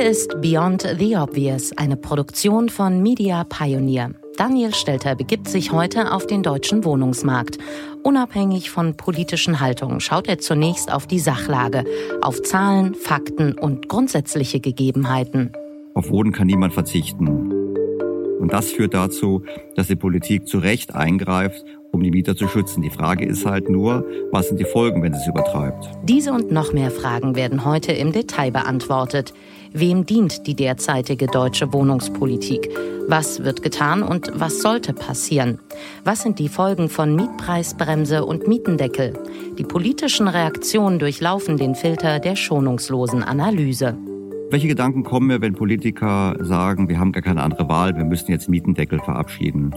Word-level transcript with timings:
Hier 0.00 0.08
ist 0.08 0.40
Beyond 0.40 0.96
the 0.98 1.14
Obvious, 1.18 1.76
eine 1.76 1.94
Produktion 1.94 2.70
von 2.70 3.02
Media 3.02 3.44
Pioneer. 3.44 4.12
Daniel 4.38 4.72
Stelter 4.72 5.14
begibt 5.14 5.46
sich 5.46 5.72
heute 5.72 6.12
auf 6.12 6.26
den 6.26 6.42
deutschen 6.42 6.86
Wohnungsmarkt. 6.86 7.58
Unabhängig 8.02 8.70
von 8.70 8.96
politischen 8.96 9.60
Haltungen 9.60 10.00
schaut 10.00 10.26
er 10.26 10.38
zunächst 10.38 10.90
auf 10.90 11.06
die 11.06 11.18
Sachlage, 11.18 11.84
auf 12.22 12.40
Zahlen, 12.40 12.94
Fakten 12.94 13.52
und 13.58 13.90
grundsätzliche 13.90 14.58
Gegebenheiten. 14.58 15.52
Auf 15.92 16.08
Wohnen 16.08 16.32
kann 16.32 16.46
niemand 16.46 16.72
verzichten. 16.72 17.52
Und 18.40 18.54
das 18.54 18.72
führt 18.72 18.94
dazu, 18.94 19.42
dass 19.76 19.88
die 19.88 19.96
Politik 19.96 20.48
zu 20.48 20.60
Recht 20.60 20.94
eingreift, 20.94 21.62
um 21.92 22.02
die 22.02 22.10
Mieter 22.10 22.36
zu 22.36 22.48
schützen. 22.48 22.80
Die 22.80 22.88
Frage 22.88 23.26
ist 23.26 23.44
halt 23.44 23.68
nur, 23.68 24.06
was 24.32 24.48
sind 24.48 24.58
die 24.58 24.64
Folgen, 24.64 25.02
wenn 25.02 25.12
sie 25.12 25.20
es 25.20 25.28
übertreibt? 25.28 25.90
Diese 26.04 26.32
und 26.32 26.50
noch 26.50 26.72
mehr 26.72 26.90
Fragen 26.90 27.36
werden 27.36 27.66
heute 27.66 27.92
im 27.92 28.12
Detail 28.12 28.50
beantwortet. 28.50 29.34
Wem 29.72 30.04
dient 30.04 30.48
die 30.48 30.56
derzeitige 30.56 31.26
deutsche 31.26 31.72
Wohnungspolitik? 31.72 32.68
Was 33.06 33.44
wird 33.44 33.62
getan 33.62 34.02
und 34.02 34.32
was 34.34 34.62
sollte 34.62 34.92
passieren? 34.92 35.60
Was 36.04 36.22
sind 36.22 36.40
die 36.40 36.48
Folgen 36.48 36.88
von 36.88 37.14
Mietpreisbremse 37.14 38.24
und 38.24 38.48
Mietendeckel? 38.48 39.12
Die 39.58 39.62
politischen 39.64 40.26
Reaktionen 40.26 40.98
durchlaufen 40.98 41.56
den 41.56 41.76
Filter 41.76 42.18
der 42.18 42.34
schonungslosen 42.34 43.22
Analyse. 43.22 43.96
Welche 44.50 44.66
Gedanken 44.66 45.04
kommen 45.04 45.28
mir, 45.28 45.40
wenn 45.40 45.54
Politiker 45.54 46.36
sagen, 46.40 46.88
wir 46.88 46.98
haben 46.98 47.12
gar 47.12 47.22
keine 47.22 47.42
andere 47.42 47.68
Wahl, 47.68 47.96
wir 47.96 48.04
müssen 48.04 48.32
jetzt 48.32 48.48
Mietendeckel 48.48 48.98
verabschieden? 48.98 49.72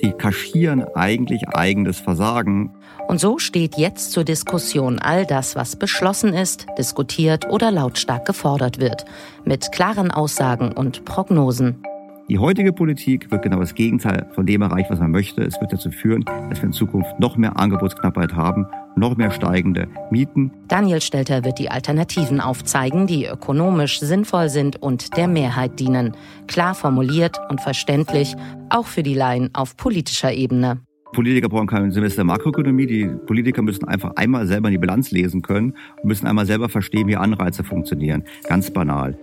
Sie 0.00 0.12
kaschieren 0.12 0.84
eigentlich 0.94 1.48
eigenes 1.48 1.98
Versagen. 1.98 2.74
Und 3.08 3.20
so 3.20 3.38
steht 3.38 3.76
jetzt 3.76 4.12
zur 4.12 4.24
Diskussion 4.24 4.98
all 4.98 5.26
das, 5.26 5.56
was 5.56 5.76
beschlossen 5.76 6.34
ist, 6.34 6.66
diskutiert 6.78 7.48
oder 7.48 7.70
lautstark 7.70 8.24
gefordert 8.24 8.78
wird, 8.78 9.04
mit 9.44 9.72
klaren 9.72 10.10
Aussagen 10.10 10.72
und 10.72 11.04
Prognosen. 11.04 11.82
Die 12.30 12.38
heutige 12.38 12.74
Politik 12.74 13.30
wird 13.30 13.42
genau 13.42 13.58
das 13.60 13.74
Gegenteil 13.74 14.26
von 14.34 14.44
dem 14.44 14.60
erreichen, 14.60 14.90
was 14.90 14.98
man 14.98 15.10
möchte. 15.10 15.42
Es 15.42 15.58
wird 15.62 15.72
dazu 15.72 15.90
führen, 15.90 16.24
dass 16.50 16.58
wir 16.58 16.66
in 16.66 16.72
Zukunft 16.72 17.18
noch 17.18 17.38
mehr 17.38 17.58
Angebotsknappheit 17.58 18.34
haben, 18.34 18.66
noch 18.96 19.16
mehr 19.16 19.30
steigende 19.30 19.88
Mieten. 20.10 20.50
Daniel 20.68 21.00
Stelter 21.00 21.42
wird 21.44 21.58
die 21.58 21.70
Alternativen 21.70 22.42
aufzeigen, 22.42 23.06
die 23.06 23.24
ökonomisch 23.24 24.00
sinnvoll 24.00 24.50
sind 24.50 24.76
und 24.76 25.16
der 25.16 25.26
Mehrheit 25.26 25.80
dienen. 25.80 26.14
Klar 26.48 26.74
formuliert 26.74 27.38
und 27.48 27.62
verständlich, 27.62 28.36
auch 28.68 28.86
für 28.86 29.02
die 29.02 29.14
Laien 29.14 29.48
auf 29.54 29.78
politischer 29.78 30.32
Ebene. 30.34 30.82
Politiker 31.14 31.48
brauchen 31.48 31.66
kein 31.66 31.90
Semester 31.92 32.24
Makroökonomie. 32.24 32.86
Die 32.86 33.06
Politiker 33.06 33.62
müssen 33.62 33.88
einfach 33.88 34.12
einmal 34.16 34.46
selber 34.46 34.68
die 34.68 34.76
Bilanz 34.76 35.10
lesen 35.10 35.40
können 35.40 35.74
und 36.02 36.04
müssen 36.04 36.26
einmal 36.26 36.44
selber 36.44 36.68
verstehen, 36.68 37.08
wie 37.08 37.16
Anreize 37.16 37.64
funktionieren. 37.64 38.22
Ganz 38.46 38.70
banal. 38.70 39.16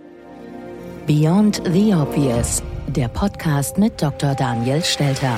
Beyond 1.05 1.61
the 1.71 1.93
Obvious, 1.93 2.63
der 2.87 3.07
Podcast 3.07 3.77
mit 3.77 4.01
Dr. 4.01 4.35
Daniel 4.35 4.83
Stelter. 4.83 5.37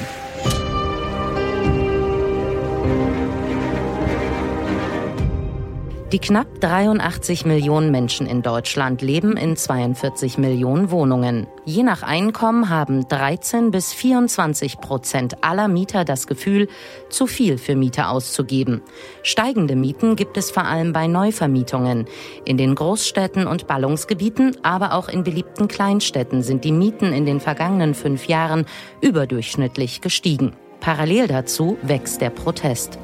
Die 6.13 6.19
knapp 6.19 6.61
83 6.61 7.45
Millionen 7.45 7.91
Menschen 7.91 8.27
in 8.27 8.41
Deutschland 8.41 9.01
leben 9.01 9.35
in 9.35 9.57
42 9.57 10.37
Millionen 10.37 10.89
Wohnungen. 10.89 11.47
Je 11.65 11.83
nach 11.83 12.01
Einkommen 12.01 12.69
haben 12.69 13.09
13 13.09 13.71
bis 13.71 13.91
24 13.91 14.79
Prozent 14.79 15.43
aller 15.43 15.67
Mieter 15.67 16.05
das 16.05 16.25
Gefühl, 16.25 16.69
zu 17.09 17.27
viel 17.27 17.57
für 17.57 17.75
Miete 17.75 18.07
auszugeben. 18.07 18.83
Steigende 19.21 19.75
Mieten 19.75 20.15
gibt 20.15 20.37
es 20.37 20.49
vor 20.49 20.63
allem 20.63 20.93
bei 20.93 21.07
Neuvermietungen. 21.07 22.05
In 22.45 22.55
den 22.55 22.75
Großstädten 22.75 23.45
und 23.45 23.67
Ballungsgebieten, 23.67 24.55
aber 24.63 24.93
auch 24.93 25.09
in 25.09 25.25
beliebten 25.25 25.67
Kleinstädten 25.67 26.41
sind 26.41 26.63
die 26.63 26.71
Mieten 26.71 27.11
in 27.11 27.25
den 27.25 27.41
vergangenen 27.41 27.93
fünf 27.93 28.27
Jahren 28.27 28.65
überdurchschnittlich 29.01 29.99
gestiegen. 29.99 30.53
Parallel 30.79 31.27
dazu 31.27 31.77
wächst 31.81 32.21
der 32.21 32.29
Protest. 32.29 32.97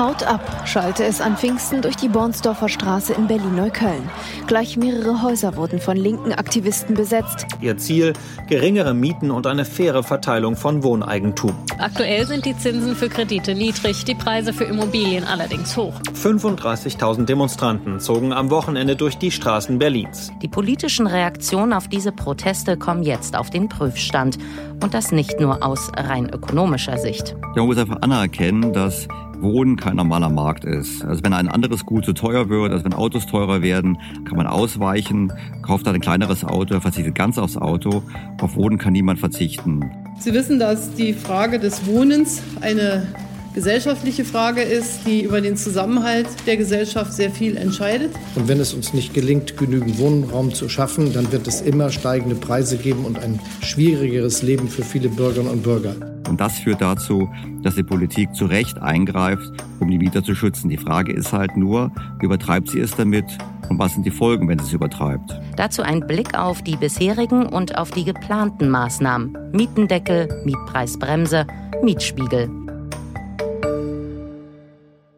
Haut 0.00 0.22
ab, 0.22 0.40
schallte 0.64 1.04
es 1.04 1.20
an 1.20 1.36
Pfingsten 1.36 1.82
durch 1.82 1.94
die 1.94 2.08
Bornsdorfer 2.08 2.70
Straße 2.70 3.12
in 3.12 3.26
Berlin-Neukölln. 3.26 4.08
Gleich 4.46 4.78
mehrere 4.78 5.20
Häuser 5.20 5.56
wurden 5.56 5.78
von 5.78 5.94
linken 5.94 6.32
Aktivisten 6.32 6.94
besetzt. 6.94 7.46
Ihr 7.60 7.76
Ziel, 7.76 8.14
geringere 8.48 8.94
Mieten 8.94 9.30
und 9.30 9.46
eine 9.46 9.66
faire 9.66 10.02
Verteilung 10.02 10.56
von 10.56 10.82
Wohneigentum. 10.82 11.52
Aktuell 11.76 12.26
sind 12.26 12.46
die 12.46 12.56
Zinsen 12.56 12.96
für 12.96 13.10
Kredite 13.10 13.54
niedrig, 13.54 14.06
die 14.06 14.14
Preise 14.14 14.54
für 14.54 14.64
Immobilien 14.64 15.24
allerdings 15.24 15.76
hoch. 15.76 15.92
35.000 16.14 17.26
Demonstranten 17.26 18.00
zogen 18.00 18.32
am 18.32 18.48
Wochenende 18.48 18.96
durch 18.96 19.18
die 19.18 19.30
Straßen 19.30 19.78
Berlins. 19.78 20.32
Die 20.40 20.48
politischen 20.48 21.08
Reaktionen 21.08 21.74
auf 21.74 21.88
diese 21.88 22.12
Proteste 22.12 22.78
kommen 22.78 23.02
jetzt 23.02 23.36
auf 23.36 23.50
den 23.50 23.68
Prüfstand. 23.68 24.38
Und 24.82 24.94
das 24.94 25.12
nicht 25.12 25.40
nur 25.40 25.62
aus 25.62 25.92
rein 25.94 26.30
ökonomischer 26.30 26.96
Sicht. 26.96 27.36
man 27.54 27.66
muss 27.66 27.76
einfach 27.76 28.00
anerkennen, 28.00 28.72
dass 28.72 29.06
Wohnen 29.42 29.76
kein 29.76 29.96
normaler 29.96 30.30
Markt 30.30 30.64
ist. 30.64 31.04
Also 31.04 31.22
wenn 31.24 31.32
ein 31.32 31.48
anderes 31.48 31.84
Gut 31.86 32.04
zu 32.04 32.12
teuer 32.12 32.48
wird, 32.48 32.72
also 32.72 32.84
wenn 32.84 32.94
Autos 32.94 33.26
teurer 33.26 33.62
werden, 33.62 33.98
kann 34.24 34.36
man 34.36 34.46
ausweichen, 34.46 35.32
kauft 35.62 35.86
dann 35.86 35.94
ein 35.94 36.00
kleineres 36.00 36.44
Auto, 36.44 36.78
verzichtet 36.80 37.14
ganz 37.14 37.38
aufs 37.38 37.56
Auto. 37.56 38.02
Auf 38.40 38.56
Wohnen 38.56 38.78
kann 38.78 38.92
niemand 38.92 39.18
verzichten. 39.18 39.90
Sie 40.18 40.34
wissen, 40.34 40.58
dass 40.58 40.94
die 40.94 41.12
Frage 41.12 41.58
des 41.58 41.86
Wohnens 41.86 42.42
eine 42.60 43.06
gesellschaftliche 43.54 44.24
Frage 44.24 44.62
ist, 44.62 45.00
die 45.06 45.22
über 45.22 45.40
den 45.40 45.56
Zusammenhalt 45.56 46.28
der 46.46 46.56
Gesellschaft 46.56 47.12
sehr 47.12 47.30
viel 47.30 47.56
entscheidet. 47.56 48.12
Und 48.36 48.48
wenn 48.48 48.60
es 48.60 48.74
uns 48.74 48.94
nicht 48.94 49.12
gelingt, 49.14 49.56
genügend 49.56 49.98
Wohnraum 49.98 50.54
zu 50.54 50.68
schaffen, 50.68 51.12
dann 51.12 51.32
wird 51.32 51.48
es 51.48 51.60
immer 51.60 51.90
steigende 51.90 52.36
Preise 52.36 52.76
geben 52.76 53.04
und 53.04 53.18
ein 53.18 53.40
schwierigeres 53.62 54.42
Leben 54.42 54.68
für 54.68 54.82
viele 54.82 55.08
Bürgerinnen 55.08 55.50
und 55.50 55.62
Bürger. 55.62 55.96
Und 56.30 56.40
das 56.40 56.60
führt 56.60 56.80
dazu, 56.80 57.28
dass 57.62 57.74
die 57.74 57.82
Politik 57.82 58.34
zu 58.36 58.46
Recht 58.46 58.78
eingreift, 58.78 59.52
um 59.80 59.90
die 59.90 59.98
Mieter 59.98 60.22
zu 60.22 60.36
schützen. 60.36 60.70
Die 60.70 60.76
Frage 60.76 61.12
ist 61.12 61.32
halt 61.32 61.56
nur, 61.56 61.90
übertreibt 62.22 62.70
sie 62.70 62.78
es 62.78 62.94
damit 62.94 63.24
und 63.68 63.80
was 63.80 63.94
sind 63.94 64.06
die 64.06 64.12
Folgen, 64.12 64.48
wenn 64.48 64.58
sie 64.60 64.66
es 64.66 64.72
übertreibt? 64.72 65.40
Dazu 65.56 65.82
ein 65.82 66.06
Blick 66.06 66.38
auf 66.38 66.62
die 66.62 66.76
bisherigen 66.76 67.46
und 67.46 67.76
auf 67.76 67.90
die 67.90 68.04
geplanten 68.04 68.70
Maßnahmen. 68.70 69.36
Mietendeckel, 69.52 70.28
Mietpreisbremse, 70.44 71.48
Mietspiegel. 71.82 72.48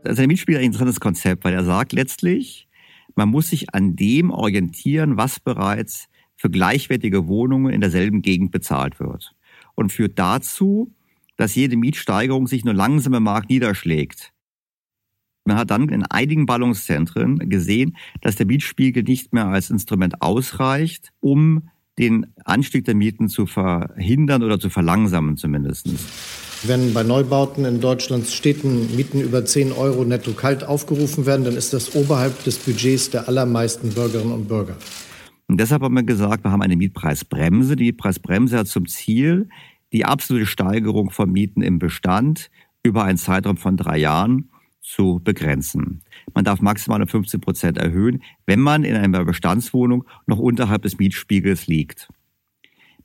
Das 0.02 0.14
ist 0.14 0.18
ein 0.18 0.28
Mietspiegel 0.28 0.60
ein 0.60 0.66
interessantes 0.66 0.98
Konzept, 0.98 1.44
weil 1.44 1.52
er 1.52 1.64
sagt 1.64 1.92
letztlich, 1.92 2.68
man 3.14 3.28
muss 3.28 3.48
sich 3.48 3.74
an 3.74 3.96
dem 3.96 4.30
orientieren, 4.30 5.18
was 5.18 5.40
bereits 5.40 6.08
für 6.36 6.48
gleichwertige 6.48 7.28
Wohnungen 7.28 7.70
in 7.70 7.82
derselben 7.82 8.22
Gegend 8.22 8.50
bezahlt 8.50 8.98
wird. 8.98 9.34
Und 9.74 9.92
führt 9.92 10.18
dazu, 10.18 10.92
dass 11.36 11.54
jede 11.54 11.76
Mietsteigerung 11.76 12.46
sich 12.46 12.64
nur 12.64 12.74
langsam 12.74 13.14
im 13.14 13.22
Markt 13.22 13.50
niederschlägt. 13.50 14.32
Man 15.44 15.56
hat 15.56 15.70
dann 15.70 15.88
in 15.88 16.04
einigen 16.04 16.46
Ballungszentren 16.46 17.50
gesehen, 17.50 17.96
dass 18.20 18.36
der 18.36 18.46
Mietspiegel 18.46 19.02
nicht 19.02 19.32
mehr 19.32 19.46
als 19.46 19.70
Instrument 19.70 20.22
ausreicht, 20.22 21.10
um 21.20 21.68
den 21.98 22.26
Anstieg 22.44 22.84
der 22.84 22.94
Mieten 22.94 23.28
zu 23.28 23.46
verhindern 23.46 24.42
oder 24.42 24.58
zu 24.58 24.70
verlangsamen 24.70 25.36
zumindest. 25.36 25.88
Wenn 26.64 26.94
bei 26.94 27.02
Neubauten 27.02 27.64
in 27.64 27.80
Deutschlands 27.80 28.34
Städten 28.34 28.94
Mieten 28.94 29.20
über 29.20 29.44
10 29.44 29.72
Euro 29.72 30.04
netto 30.04 30.32
kalt 30.32 30.62
aufgerufen 30.62 31.26
werden, 31.26 31.44
dann 31.44 31.56
ist 31.56 31.72
das 31.72 31.96
oberhalb 31.96 32.44
des 32.44 32.58
Budgets 32.58 33.10
der 33.10 33.26
allermeisten 33.28 33.90
Bürgerinnen 33.90 34.32
und 34.32 34.46
Bürger. 34.46 34.76
Und 35.48 35.60
deshalb 35.60 35.82
haben 35.82 35.94
wir 35.94 36.04
gesagt, 36.04 36.44
wir 36.44 36.52
haben 36.52 36.62
eine 36.62 36.76
Mietpreisbremse. 36.76 37.74
Die 37.74 37.86
Mietpreisbremse 37.86 38.58
hat 38.58 38.68
zum 38.68 38.86
Ziel, 38.86 39.48
die 39.92 40.04
absolute 40.04 40.46
Steigerung 40.46 41.10
von 41.10 41.30
Mieten 41.30 41.62
im 41.62 41.78
Bestand 41.78 42.50
über 42.82 43.04
einen 43.04 43.18
Zeitraum 43.18 43.56
von 43.56 43.76
drei 43.76 43.98
Jahren 43.98 44.50
zu 44.80 45.20
begrenzen. 45.22 46.02
Man 46.34 46.44
darf 46.44 46.60
maximal 46.60 47.00
um 47.00 47.08
15 47.08 47.40
Prozent 47.40 47.78
erhöhen, 47.78 48.22
wenn 48.46 48.60
man 48.60 48.84
in 48.84 48.96
einer 48.96 49.24
Bestandswohnung 49.24 50.04
noch 50.26 50.38
unterhalb 50.38 50.82
des 50.82 50.98
Mietspiegels 50.98 51.68
liegt. 51.68 52.08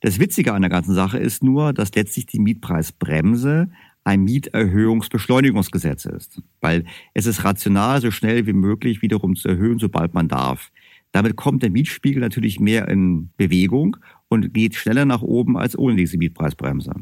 Das 0.00 0.18
Witzige 0.18 0.52
an 0.52 0.62
der 0.62 0.70
ganzen 0.70 0.94
Sache 0.94 1.18
ist 1.18 1.42
nur, 1.42 1.72
dass 1.72 1.94
letztlich 1.94 2.26
die 2.26 2.40
Mietpreisbremse 2.40 3.70
ein 4.04 4.22
Mieterhöhungsbeschleunigungsgesetz 4.22 6.06
ist, 6.06 6.40
weil 6.60 6.84
es 7.14 7.26
ist 7.26 7.44
rational, 7.44 8.00
so 8.00 8.10
schnell 8.10 8.46
wie 8.46 8.52
möglich 8.52 9.02
wiederum 9.02 9.36
zu 9.36 9.48
erhöhen, 9.48 9.78
sobald 9.78 10.14
man 10.14 10.28
darf. 10.28 10.70
Damit 11.12 11.36
kommt 11.36 11.62
der 11.62 11.70
Mietspiegel 11.70 12.20
natürlich 12.20 12.60
mehr 12.60 12.88
in 12.88 13.30
Bewegung 13.36 13.96
und 14.28 14.54
geht 14.54 14.74
schneller 14.74 15.04
nach 15.04 15.22
oben 15.22 15.56
als 15.56 15.78
ohne 15.78 15.96
diese 15.96 16.18
Mietpreisbremse. 16.18 16.92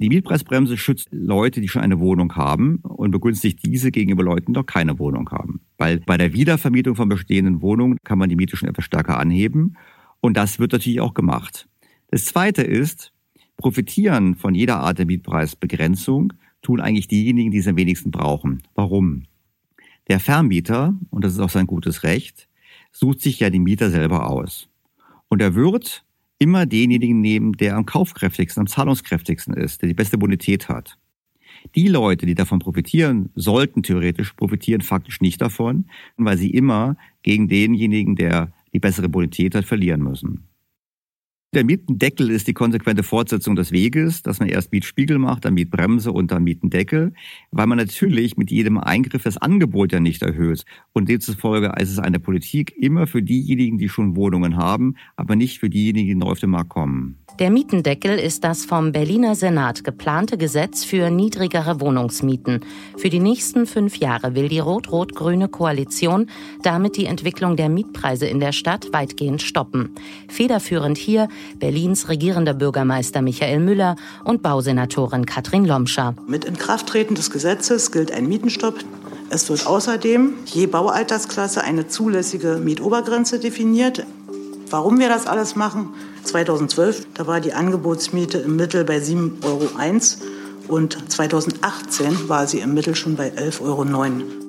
Die 0.00 0.08
Mietpreisbremse 0.08 0.78
schützt 0.78 1.08
Leute, 1.10 1.60
die 1.60 1.68
schon 1.68 1.82
eine 1.82 2.00
Wohnung 2.00 2.34
haben 2.34 2.76
und 2.76 3.10
begünstigt 3.10 3.64
diese 3.64 3.90
gegenüber 3.90 4.22
Leuten, 4.22 4.46
die 4.46 4.58
noch 4.58 4.64
keine 4.64 4.98
Wohnung 4.98 5.30
haben. 5.30 5.60
Weil 5.76 6.00
bei 6.00 6.16
der 6.16 6.32
Wiedervermietung 6.32 6.96
von 6.96 7.10
bestehenden 7.10 7.60
Wohnungen 7.60 7.98
kann 8.02 8.18
man 8.18 8.30
die 8.30 8.36
Miete 8.36 8.56
schon 8.56 8.70
etwas 8.70 8.86
stärker 8.86 9.18
anheben. 9.18 9.76
Und 10.20 10.38
das 10.38 10.58
wird 10.58 10.72
natürlich 10.72 11.00
auch 11.00 11.12
gemacht. 11.12 11.68
Das 12.08 12.24
Zweite 12.24 12.62
ist, 12.62 13.12
profitieren 13.58 14.36
von 14.36 14.54
jeder 14.54 14.78
Art 14.78 14.98
der 14.98 15.06
Mietpreisbegrenzung 15.06 16.32
tun 16.62 16.80
eigentlich 16.80 17.08
diejenigen, 17.08 17.50
die 17.50 17.58
es 17.58 17.68
am 17.68 17.76
wenigsten 17.76 18.10
brauchen. 18.10 18.62
Warum? 18.74 19.24
Der 20.08 20.18
Vermieter, 20.18 20.94
und 21.10 21.24
das 21.24 21.34
ist 21.34 21.40
auch 21.40 21.50
sein 21.50 21.66
gutes 21.66 22.04
Recht, 22.04 22.48
sucht 22.90 23.20
sich 23.20 23.38
ja 23.40 23.50
die 23.50 23.60
Mieter 23.60 23.90
selber 23.90 24.30
aus. 24.30 24.70
Und 25.28 25.42
er 25.42 25.54
wird 25.54 26.04
immer 26.40 26.66
denjenigen 26.66 27.20
nehmen, 27.20 27.52
der 27.52 27.76
am 27.76 27.86
kaufkräftigsten, 27.86 28.62
am 28.62 28.66
zahlungskräftigsten 28.66 29.54
ist, 29.54 29.82
der 29.82 29.88
die 29.88 29.94
beste 29.94 30.18
Bonität 30.18 30.68
hat. 30.68 30.98
Die 31.76 31.86
Leute, 31.86 32.26
die 32.26 32.34
davon 32.34 32.58
profitieren, 32.58 33.30
sollten 33.34 33.82
theoretisch 33.82 34.32
profitieren, 34.32 34.80
faktisch 34.80 35.20
nicht 35.20 35.40
davon, 35.42 35.84
weil 36.16 36.38
sie 36.38 36.50
immer 36.50 36.96
gegen 37.22 37.48
denjenigen, 37.48 38.16
der 38.16 38.52
die 38.72 38.80
bessere 38.80 39.10
Bonität 39.10 39.54
hat, 39.54 39.66
verlieren 39.66 40.02
müssen. 40.02 40.49
Der 41.52 41.64
Mietendeckel 41.64 42.30
ist 42.30 42.46
die 42.46 42.52
konsequente 42.52 43.02
Fortsetzung 43.02 43.56
des 43.56 43.72
Weges, 43.72 44.22
dass 44.22 44.38
man 44.38 44.48
erst 44.48 44.70
Mietspiegel 44.70 45.18
macht, 45.18 45.44
dann 45.44 45.54
Mietbremse 45.54 46.12
und 46.12 46.30
dann 46.30 46.44
Mietendeckel, 46.44 47.12
weil 47.50 47.66
man 47.66 47.76
natürlich 47.76 48.36
mit 48.36 48.52
jedem 48.52 48.78
Eingriff 48.78 49.24
das 49.24 49.36
Angebot 49.36 49.90
ja 49.90 49.98
nicht 49.98 50.22
erhöht. 50.22 50.64
Und 50.92 51.08
demzufolge 51.08 51.72
ist 51.80 51.90
es 51.90 51.98
eine 51.98 52.20
Politik 52.20 52.72
immer 52.76 53.08
für 53.08 53.20
diejenigen, 53.20 53.78
die 53.78 53.88
schon 53.88 54.14
Wohnungen 54.14 54.58
haben, 54.58 54.94
aber 55.16 55.34
nicht 55.34 55.58
für 55.58 55.68
diejenigen, 55.68 56.06
die 56.06 56.14
neu 56.14 56.30
auf 56.30 56.38
den 56.38 56.50
Markt 56.50 56.70
kommen. 56.70 57.19
Der 57.38 57.50
Mietendeckel 57.50 58.18
ist 58.18 58.44
das 58.44 58.64
vom 58.66 58.92
Berliner 58.92 59.34
Senat 59.34 59.82
geplante 59.84 60.36
Gesetz 60.36 60.84
für 60.84 61.10
niedrigere 61.10 61.80
Wohnungsmieten. 61.80 62.60
Für 62.98 63.08
die 63.08 63.20
nächsten 63.20 63.66
fünf 63.66 63.96
Jahre 63.96 64.34
will 64.34 64.48
die 64.48 64.58
rot-rot-grüne 64.58 65.48
Koalition 65.48 66.28
damit 66.62 66.96
die 66.96 67.06
Entwicklung 67.06 67.56
der 67.56 67.68
Mietpreise 67.68 68.26
in 68.26 68.40
der 68.40 68.52
Stadt 68.52 68.92
weitgehend 68.92 69.40
stoppen. 69.40 69.94
Federführend 70.28 70.98
hier 70.98 71.28
Berlins 71.58 72.08
regierender 72.08 72.52
Bürgermeister 72.52 73.22
Michael 73.22 73.60
Müller 73.60 73.96
und 74.24 74.42
Bausenatorin 74.42 75.24
Katrin 75.24 75.64
Lomscher. 75.64 76.14
Mit 76.26 76.44
Inkrafttreten 76.44 77.14
des 77.14 77.30
Gesetzes 77.30 77.90
gilt 77.90 78.12
ein 78.12 78.28
Mietenstopp. 78.28 78.74
Es 79.30 79.48
wird 79.48 79.66
außerdem 79.66 80.34
je 80.44 80.66
Baualtersklasse 80.66 81.62
eine 81.62 81.88
zulässige 81.88 82.60
Mietobergrenze 82.62 83.38
definiert. 83.38 84.04
Warum 84.68 84.98
wir 84.98 85.08
das 85.08 85.26
alles 85.26 85.56
machen? 85.56 85.88
2012, 86.24 87.06
da 87.14 87.26
war 87.26 87.40
die 87.40 87.52
Angebotsmiete 87.52 88.38
im 88.38 88.56
Mittel 88.56 88.84
bei 88.84 88.98
7,01 88.98 89.42
Euro 89.44 90.74
und 90.74 91.10
2018 91.10 92.28
war 92.28 92.46
sie 92.46 92.60
im 92.60 92.74
Mittel 92.74 92.94
schon 92.94 93.16
bei 93.16 93.30
11,09 93.30 93.60
Euro. 93.60 94.40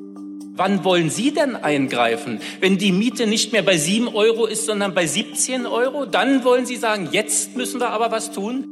Wann 0.54 0.84
wollen 0.84 1.10
Sie 1.10 1.34
denn 1.34 1.56
eingreifen? 1.56 2.40
Wenn 2.60 2.78
die 2.78 2.92
Miete 2.92 3.26
nicht 3.26 3.52
mehr 3.54 3.64
bei 3.64 3.78
7 3.78 4.08
Euro 4.08 4.46
ist, 4.46 4.66
sondern 4.66 4.94
bei 4.94 5.08
17 5.08 5.66
Euro, 5.66 6.06
dann 6.06 6.44
wollen 6.44 6.66
Sie 6.66 6.76
sagen, 6.76 7.10
jetzt 7.12 7.56
müssen 7.58 7.80
wir 7.80 7.90
aber 7.90 8.12
was 8.12 8.32
tun? 8.32 8.66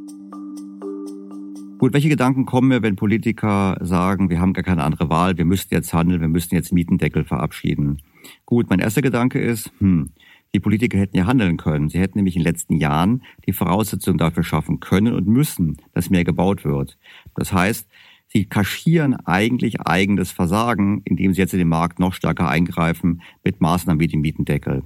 Gut, 1.78 1.94
welche 1.94 2.10
Gedanken 2.10 2.44
kommen 2.44 2.68
mir, 2.68 2.82
wenn 2.82 2.94
Politiker 2.94 3.78
sagen, 3.80 4.28
wir 4.28 4.38
haben 4.38 4.52
gar 4.52 4.62
keine 4.62 4.84
andere 4.84 5.08
Wahl, 5.08 5.38
wir 5.38 5.46
müssten 5.46 5.74
jetzt 5.74 5.94
handeln, 5.94 6.20
wir 6.20 6.28
müssen 6.28 6.54
jetzt 6.54 6.72
Mietendeckel 6.72 7.24
verabschieden? 7.24 8.02
Gut, 8.44 8.68
mein 8.68 8.80
erster 8.80 9.00
Gedanke 9.00 9.40
ist, 9.40 9.72
hm, 9.78 10.10
die 10.54 10.60
Politiker 10.60 10.98
hätten 10.98 11.16
ja 11.16 11.26
handeln 11.26 11.56
können. 11.56 11.88
Sie 11.88 11.98
hätten 11.98 12.18
nämlich 12.18 12.36
in 12.36 12.42
den 12.42 12.52
letzten 12.52 12.76
Jahren 12.76 13.22
die 13.46 13.52
Voraussetzungen 13.52 14.18
dafür 14.18 14.42
schaffen 14.42 14.80
können 14.80 15.14
und 15.14 15.26
müssen, 15.26 15.76
dass 15.92 16.10
mehr 16.10 16.24
gebaut 16.24 16.64
wird. 16.64 16.98
Das 17.34 17.52
heißt, 17.52 17.88
Sie 18.32 18.44
kaschieren 18.44 19.14
eigentlich 19.26 19.80
eigenes 19.80 20.30
Versagen, 20.30 21.02
indem 21.04 21.34
sie 21.34 21.40
jetzt 21.40 21.52
in 21.52 21.58
den 21.58 21.68
Markt 21.68 21.98
noch 21.98 22.14
stärker 22.14 22.48
eingreifen 22.48 23.22
mit 23.42 23.60
Maßnahmen 23.60 23.98
wie 23.98 24.06
dem 24.06 24.20
Mietendeckel. 24.20 24.84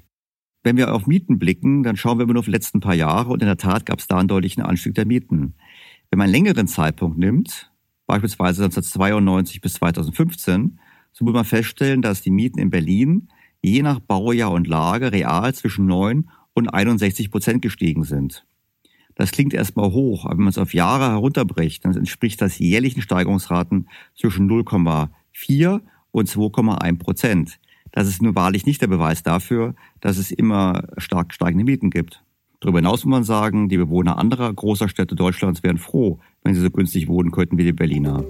Wenn 0.62 0.78
wir 0.78 0.94
auf 0.94 1.06
Mieten 1.06 1.38
blicken, 1.38 1.82
dann 1.82 1.96
schauen 1.96 2.18
wir 2.18 2.22
immer 2.22 2.32
nur 2.32 2.40
auf 2.40 2.46
die 2.46 2.52
letzten 2.52 2.80
paar 2.80 2.94
Jahre 2.94 3.30
und 3.30 3.42
in 3.42 3.46
der 3.46 3.58
Tat 3.58 3.84
gab 3.84 3.98
es 3.98 4.06
da 4.06 4.16
einen 4.16 4.28
deutlichen 4.28 4.62
Anstieg 4.62 4.94
der 4.94 5.04
Mieten. 5.04 5.56
Wenn 6.08 6.18
man 6.18 6.24
einen 6.24 6.32
längeren 6.32 6.66
Zeitpunkt 6.66 7.18
nimmt, 7.18 7.70
beispielsweise 8.06 8.64
1992 8.64 9.60
bis 9.60 9.74
2015, 9.74 10.80
so 11.12 11.26
muss 11.26 11.34
man 11.34 11.44
feststellen, 11.44 12.00
dass 12.00 12.22
die 12.22 12.30
Mieten 12.30 12.58
in 12.58 12.70
Berlin 12.70 13.28
je 13.64 13.82
nach 13.82 14.00
Baujahr 14.00 14.52
und 14.52 14.66
Lage 14.66 15.12
real 15.12 15.54
zwischen 15.54 15.86
9 15.86 16.28
und 16.52 16.68
61 16.68 17.30
Prozent 17.30 17.62
gestiegen 17.62 18.04
sind. 18.04 18.46
Das 19.14 19.30
klingt 19.30 19.54
erstmal 19.54 19.92
hoch, 19.92 20.24
aber 20.24 20.34
wenn 20.34 20.44
man 20.44 20.48
es 20.48 20.58
auf 20.58 20.74
Jahre 20.74 21.10
herunterbricht, 21.10 21.84
dann 21.84 21.96
entspricht 21.96 22.40
das 22.40 22.58
jährlichen 22.58 23.00
Steigerungsraten 23.00 23.88
zwischen 24.14 24.50
0,4 24.50 25.08
4 25.34 25.82
und 26.10 26.28
2,1 26.28 26.98
Prozent. 26.98 27.58
Das 27.92 28.08
ist 28.08 28.22
nur 28.22 28.34
wahrlich 28.34 28.66
nicht 28.66 28.80
der 28.82 28.86
Beweis 28.86 29.22
dafür, 29.22 29.74
dass 30.00 30.16
es 30.16 30.30
immer 30.30 30.88
stark 30.98 31.32
steigende 31.32 31.64
Mieten 31.64 31.90
gibt. 31.90 32.24
Darüber 32.60 32.78
hinaus 32.78 33.04
muss 33.04 33.10
man 33.10 33.24
sagen, 33.24 33.68
die 33.68 33.76
Bewohner 33.76 34.18
anderer 34.18 34.52
großer 34.52 34.88
Städte 34.88 35.14
Deutschlands 35.14 35.62
wären 35.62 35.78
froh, 35.78 36.18
wenn 36.42 36.54
sie 36.54 36.60
so 36.60 36.70
günstig 36.70 37.08
wohnen 37.08 37.30
könnten 37.30 37.58
wie 37.58 37.64
die 37.64 37.72
Berliner. 37.72 38.24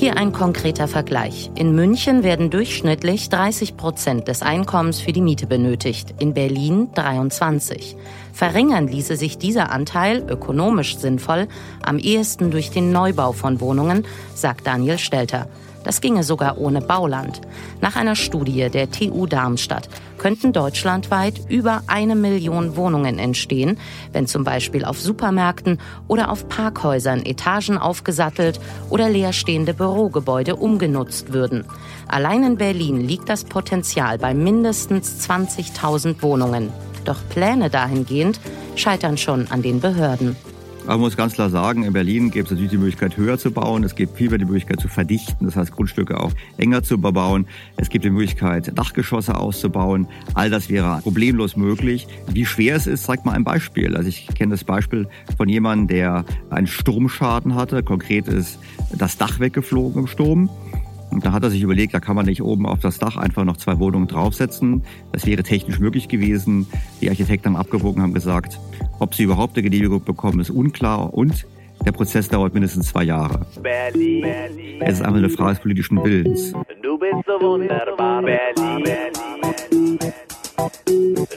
Hier 0.00 0.16
ein 0.16 0.32
konkreter 0.32 0.88
Vergleich. 0.88 1.50
In 1.56 1.74
München 1.74 2.22
werden 2.22 2.48
durchschnittlich 2.48 3.28
30 3.28 3.76
Prozent 3.76 4.28
des 4.28 4.40
Einkommens 4.40 4.98
für 4.98 5.12
die 5.12 5.20
Miete 5.20 5.46
benötigt, 5.46 6.14
in 6.18 6.32
Berlin 6.32 6.88
23. 6.94 7.96
Verringern 8.32 8.88
ließe 8.88 9.16
sich 9.16 9.36
dieser 9.36 9.70
Anteil, 9.70 10.24
ökonomisch 10.26 10.96
sinnvoll, 10.96 11.48
am 11.82 11.98
ehesten 11.98 12.50
durch 12.50 12.70
den 12.70 12.92
Neubau 12.92 13.32
von 13.32 13.60
Wohnungen, 13.60 14.06
sagt 14.34 14.66
Daniel 14.66 14.96
Stelter. 14.96 15.48
Das 15.84 16.00
ginge 16.00 16.24
sogar 16.24 16.58
ohne 16.58 16.80
Bauland. 16.80 17.40
Nach 17.80 17.96
einer 17.96 18.14
Studie 18.14 18.68
der 18.70 18.90
TU 18.90 19.26
Darmstadt 19.26 19.88
könnten 20.18 20.52
deutschlandweit 20.52 21.40
über 21.48 21.82
eine 21.86 22.14
Million 22.14 22.76
Wohnungen 22.76 23.18
entstehen, 23.18 23.78
wenn 24.12 24.26
zum 24.26 24.44
Beispiel 24.44 24.84
auf 24.84 25.00
Supermärkten 25.00 25.78
oder 26.08 26.30
auf 26.30 26.48
Parkhäusern 26.48 27.24
Etagen 27.24 27.78
aufgesattelt 27.78 28.60
oder 28.90 29.08
leerstehende 29.08 29.72
Bürogebäude 29.72 30.56
umgenutzt 30.56 31.32
würden. 31.32 31.64
Allein 32.08 32.44
in 32.44 32.56
Berlin 32.56 33.00
liegt 33.00 33.30
das 33.30 33.44
Potenzial 33.44 34.18
bei 34.18 34.34
mindestens 34.34 35.26
20.000 35.26 36.20
Wohnungen. 36.22 36.70
Doch 37.04 37.18
Pläne 37.30 37.70
dahingehend 37.70 38.40
scheitern 38.76 39.16
schon 39.16 39.50
an 39.50 39.62
den 39.62 39.80
Behörden. 39.80 40.36
Aber 40.82 40.94
man 40.94 41.00
muss 41.00 41.16
ganz 41.16 41.34
klar 41.34 41.50
sagen, 41.50 41.84
in 41.84 41.92
Berlin 41.92 42.30
gibt 42.30 42.46
es 42.46 42.50
natürlich 42.50 42.70
die 42.70 42.78
Möglichkeit, 42.78 43.16
höher 43.16 43.38
zu 43.38 43.52
bauen. 43.52 43.84
Es 43.84 43.94
gibt 43.94 44.16
vielmehr 44.16 44.38
die 44.38 44.44
Möglichkeit 44.44 44.80
zu 44.80 44.88
verdichten, 44.88 45.44
das 45.44 45.56
heißt 45.56 45.72
Grundstücke 45.72 46.18
auch 46.18 46.32
enger 46.56 46.82
zu 46.82 46.98
bebauen. 46.98 47.46
Es 47.76 47.90
gibt 47.90 48.04
die 48.04 48.10
Möglichkeit, 48.10 48.76
Dachgeschosse 48.76 49.36
auszubauen. 49.36 50.06
All 50.34 50.50
das 50.50 50.68
wäre 50.68 51.00
problemlos 51.02 51.56
möglich. 51.56 52.06
Wie 52.32 52.46
schwer 52.46 52.76
es 52.76 52.86
ist, 52.86 53.04
zeigt 53.04 53.24
mal 53.26 53.32
ein 53.32 53.44
Beispiel. 53.44 53.96
Also 53.96 54.08
ich 54.08 54.26
kenne 54.34 54.52
das 54.52 54.64
Beispiel 54.64 55.08
von 55.36 55.48
jemandem, 55.48 55.88
der 55.88 56.24
einen 56.50 56.66
Sturmschaden 56.66 57.54
hatte. 57.54 57.82
Konkret 57.82 58.26
ist 58.28 58.58
das 58.96 59.16
Dach 59.18 59.38
weggeflogen 59.38 60.02
im 60.02 60.06
Sturm. 60.06 60.50
Und 61.10 61.24
da 61.24 61.32
hat 61.32 61.42
er 61.42 61.50
sich 61.50 61.62
überlegt, 61.62 61.94
da 61.94 62.00
kann 62.00 62.16
man 62.16 62.26
nicht 62.26 62.42
oben 62.42 62.66
auf 62.66 62.80
das 62.80 62.98
Dach 62.98 63.16
einfach 63.16 63.44
noch 63.44 63.56
zwei 63.56 63.78
Wohnungen 63.78 64.06
draufsetzen. 64.06 64.84
Das 65.12 65.26
wäre 65.26 65.42
technisch 65.42 65.78
möglich 65.78 66.08
gewesen. 66.08 66.66
Die 67.00 67.08
Architekten 67.08 67.48
haben 67.48 67.56
abgewogen, 67.56 68.02
haben 68.02 68.14
gesagt, 68.14 68.58
ob 68.98 69.14
sie 69.14 69.24
überhaupt 69.24 69.56
eine 69.56 69.68
Genehmigung 69.68 70.04
bekommen, 70.04 70.40
ist 70.40 70.50
unklar. 70.50 71.12
Und 71.12 71.46
der 71.84 71.92
Prozess 71.92 72.28
dauert 72.28 72.54
mindestens 72.54 72.88
zwei 72.88 73.04
Jahre. 73.04 73.46
Berlin, 73.62 74.22
Berlin, 74.22 74.82
es 74.82 74.94
ist 74.94 75.02
einfach 75.02 75.18
eine 75.18 75.30
Frage 75.30 75.54
des 75.54 75.62
politischen 75.62 76.04
Willens. 76.04 76.52
Du 76.82 76.98
bist 76.98 77.12
so 77.26 77.40
wunderbar, 77.40 78.22
Berlin. 78.22 78.84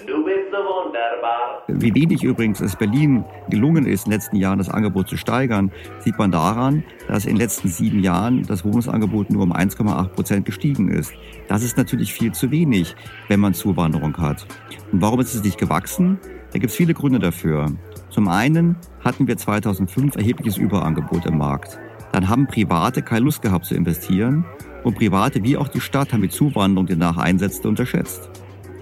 So 0.07 0.22
wunderbar. 0.57 1.63
Wie 1.67 1.93
wenig 1.95 2.23
übrigens 2.23 2.61
es 2.61 2.75
Berlin 2.75 3.23
gelungen 3.49 3.85
ist, 3.85 4.05
in 4.05 4.11
den 4.11 4.19
letzten 4.19 4.35
Jahren 4.35 4.57
das 4.57 4.69
Angebot 4.69 5.07
zu 5.07 5.17
steigern, 5.17 5.71
sieht 5.99 6.17
man 6.17 6.31
daran, 6.31 6.83
dass 7.07 7.25
in 7.25 7.31
den 7.31 7.37
letzten 7.37 7.67
sieben 7.67 7.99
Jahren 7.99 8.43
das 8.43 8.63
Wohnungsangebot 8.65 9.29
nur 9.29 9.43
um 9.43 9.53
1,8 9.53 10.07
Prozent 10.09 10.45
gestiegen 10.45 10.89
ist. 10.89 11.13
Das 11.47 11.63
ist 11.63 11.77
natürlich 11.77 12.13
viel 12.13 12.31
zu 12.31 12.51
wenig, 12.51 12.95
wenn 13.27 13.39
man 13.39 13.53
Zuwanderung 13.53 14.17
hat. 14.17 14.45
Und 14.91 15.01
warum 15.01 15.19
ist 15.19 15.33
es 15.33 15.43
nicht 15.43 15.57
gewachsen? 15.57 16.19
Da 16.51 16.59
gibt 16.59 16.71
es 16.71 16.77
viele 16.77 16.93
Gründe 16.93 17.19
dafür. 17.19 17.71
Zum 18.09 18.27
einen 18.27 18.75
hatten 19.03 19.27
wir 19.27 19.37
2005 19.37 20.15
erhebliches 20.15 20.57
Überangebot 20.57 21.25
im 21.25 21.37
Markt. 21.37 21.79
Dann 22.11 22.29
haben 22.29 22.45
Private 22.45 23.01
keine 23.01 23.25
Lust 23.25 23.41
gehabt 23.41 23.65
zu 23.65 23.73
investieren 23.73 24.45
und 24.83 24.95
Private 24.95 25.43
wie 25.43 25.57
auch 25.57 25.67
die 25.67 25.81
Stadt 25.81 26.13
haben 26.13 26.21
die 26.21 26.29
Zuwanderung, 26.29 26.85
die 26.85 26.95
nach 26.95 27.17
einsetzte, 27.17 27.67
unterschätzt. 27.67 28.29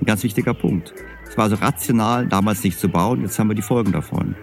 Ein 0.01 0.05
ganz 0.05 0.23
wichtiger 0.23 0.53
Punkt. 0.53 0.93
Es 1.31 1.37
war 1.37 1.45
also 1.45 1.55
rational, 1.55 2.27
damals 2.27 2.61
nicht 2.61 2.77
zu 2.77 2.89
bauen, 2.89 3.21
jetzt 3.21 3.39
haben 3.39 3.47
wir 3.47 3.55
die 3.55 3.61
Folgen 3.61 3.93
davon. 3.93 4.35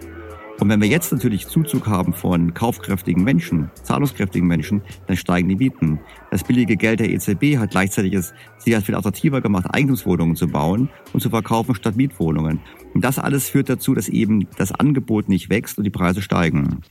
Und 0.59 0.69
wenn 0.69 0.81
wir 0.81 0.87
jetzt 0.87 1.11
natürlich 1.11 1.47
Zuzug 1.47 1.85
haben 1.85 2.13
von 2.13 2.55
kaufkräftigen 2.55 3.23
Menschen, 3.23 3.69
zahlungskräftigen 3.83 4.47
Menschen, 4.47 4.81
dann 5.05 5.15
steigen 5.15 5.47
die 5.49 5.55
Mieten. 5.55 5.99
Das 6.31 6.43
billige 6.43 6.77
Geld 6.77 6.99
der 6.99 7.11
EZB 7.11 7.59
hat 7.59 7.69
gleichzeitig 7.69 8.13
es 8.13 8.33
sehr 8.57 8.81
viel 8.81 8.95
attraktiver 8.95 9.39
gemacht, 9.39 9.67
Eigentumswohnungen 9.71 10.35
zu 10.35 10.47
bauen 10.47 10.89
und 11.13 11.19
zu 11.21 11.29
verkaufen 11.29 11.75
statt 11.75 11.95
Mietwohnungen. 11.95 12.59
Und 12.95 13.05
das 13.05 13.19
alles 13.19 13.47
führt 13.49 13.69
dazu, 13.69 13.93
dass 13.93 14.09
eben 14.09 14.47
das 14.57 14.71
Angebot 14.71 15.29
nicht 15.29 15.51
wächst 15.51 15.77
und 15.77 15.83
die 15.83 15.91
Preise 15.91 16.23
steigen. 16.23 16.81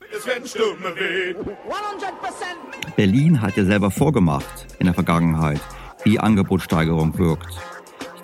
Berlin 2.95 3.43
hat 3.43 3.57
ja 3.57 3.65
selber 3.65 3.91
vorgemacht 3.91 4.69
in 4.79 4.87
der 4.87 4.95
Vergangenheit, 4.95 5.61
wie 6.05 6.21
Angebotssteigerung 6.21 7.19
wirkt. 7.19 7.59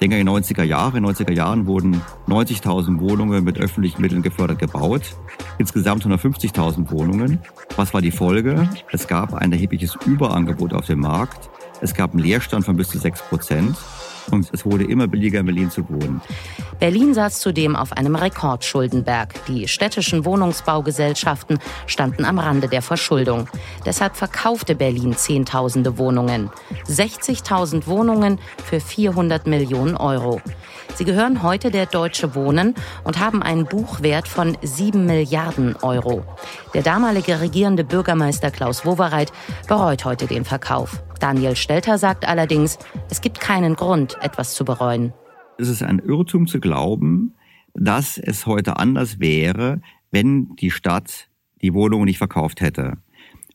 Denke, 0.04 0.18
in 0.18 0.26
den 0.26 0.36
90er 0.36 0.64
Jahren, 0.64 0.96
in 0.96 1.02
den 1.02 1.14
90er 1.14 1.32
Jahren 1.32 1.66
wurden 1.66 2.02
90.000 2.28 3.00
Wohnungen 3.00 3.42
mit 3.42 3.58
öffentlichen 3.58 4.02
Mitteln 4.02 4.20
gefördert 4.20 4.58
gebaut. 4.58 5.16
Insgesamt 5.56 6.04
150.000 6.04 6.90
Wohnungen. 6.90 7.38
Was 7.76 7.94
war 7.94 8.02
die 8.02 8.10
Folge? 8.10 8.68
Es 8.92 9.08
gab 9.08 9.32
ein 9.32 9.50
erhebliches 9.50 9.96
Überangebot 10.04 10.74
auf 10.74 10.84
dem 10.84 11.00
Markt. 11.00 11.48
Es 11.80 11.94
gab 11.94 12.12
einen 12.12 12.22
Leerstand 12.22 12.66
von 12.66 12.76
bis 12.76 12.88
zu 12.88 12.98
6 12.98 13.22
Prozent 13.22 13.78
und 14.30 14.48
es 14.52 14.64
wurde 14.64 14.84
immer 14.84 15.06
billiger 15.06 15.40
in 15.40 15.46
Berlin 15.46 15.70
zu 15.70 15.88
wohnen. 15.88 16.20
Berlin 16.78 17.14
saß 17.14 17.40
zudem 17.40 17.76
auf 17.76 17.92
einem 17.92 18.16
Rekordschuldenberg. 18.16 19.34
Die 19.46 19.68
städtischen 19.68 20.24
Wohnungsbaugesellschaften 20.24 21.58
standen 21.86 22.24
am 22.24 22.38
Rande 22.38 22.68
der 22.68 22.82
Verschuldung. 22.82 23.48
Deshalb 23.86 24.16
verkaufte 24.16 24.74
Berlin 24.74 25.16
Zehntausende 25.16 25.98
Wohnungen. 25.98 26.50
60.000 26.88 27.86
Wohnungen 27.86 28.38
für 28.64 28.80
400 28.80 29.46
Millionen 29.46 29.96
Euro. 29.96 30.40
Sie 30.94 31.04
gehören 31.04 31.42
heute 31.42 31.70
der 31.70 31.86
Deutsche 31.86 32.34
Wohnen 32.34 32.74
und 33.02 33.18
haben 33.18 33.42
einen 33.42 33.66
Buchwert 33.66 34.28
von 34.28 34.56
7 34.62 35.04
Milliarden 35.06 35.74
Euro. 35.82 36.24
Der 36.72 36.82
damalige 36.82 37.40
regierende 37.40 37.82
Bürgermeister 37.82 38.50
Klaus 38.50 38.86
Wowereit 38.86 39.32
bereut 39.66 40.04
heute 40.04 40.26
den 40.26 40.44
Verkauf. 40.44 41.02
Daniel 41.18 41.56
Stelter 41.56 41.98
sagt 41.98 42.28
allerdings, 42.28 42.78
es 43.10 43.20
gibt 43.20 43.40
keinen 43.40 43.76
Grund, 43.76 44.13
etwas 44.20 44.54
zu 44.54 44.64
bereuen. 44.64 45.12
Es 45.58 45.68
ist 45.68 45.82
ein 45.82 45.98
Irrtum 45.98 46.46
zu 46.46 46.60
glauben, 46.60 47.34
dass 47.74 48.18
es 48.18 48.46
heute 48.46 48.76
anders 48.78 49.20
wäre, 49.20 49.80
wenn 50.10 50.54
die 50.56 50.70
Stadt 50.70 51.28
die 51.62 51.74
Wohnungen 51.74 52.04
nicht 52.04 52.18
verkauft 52.18 52.60
hätte. 52.60 52.98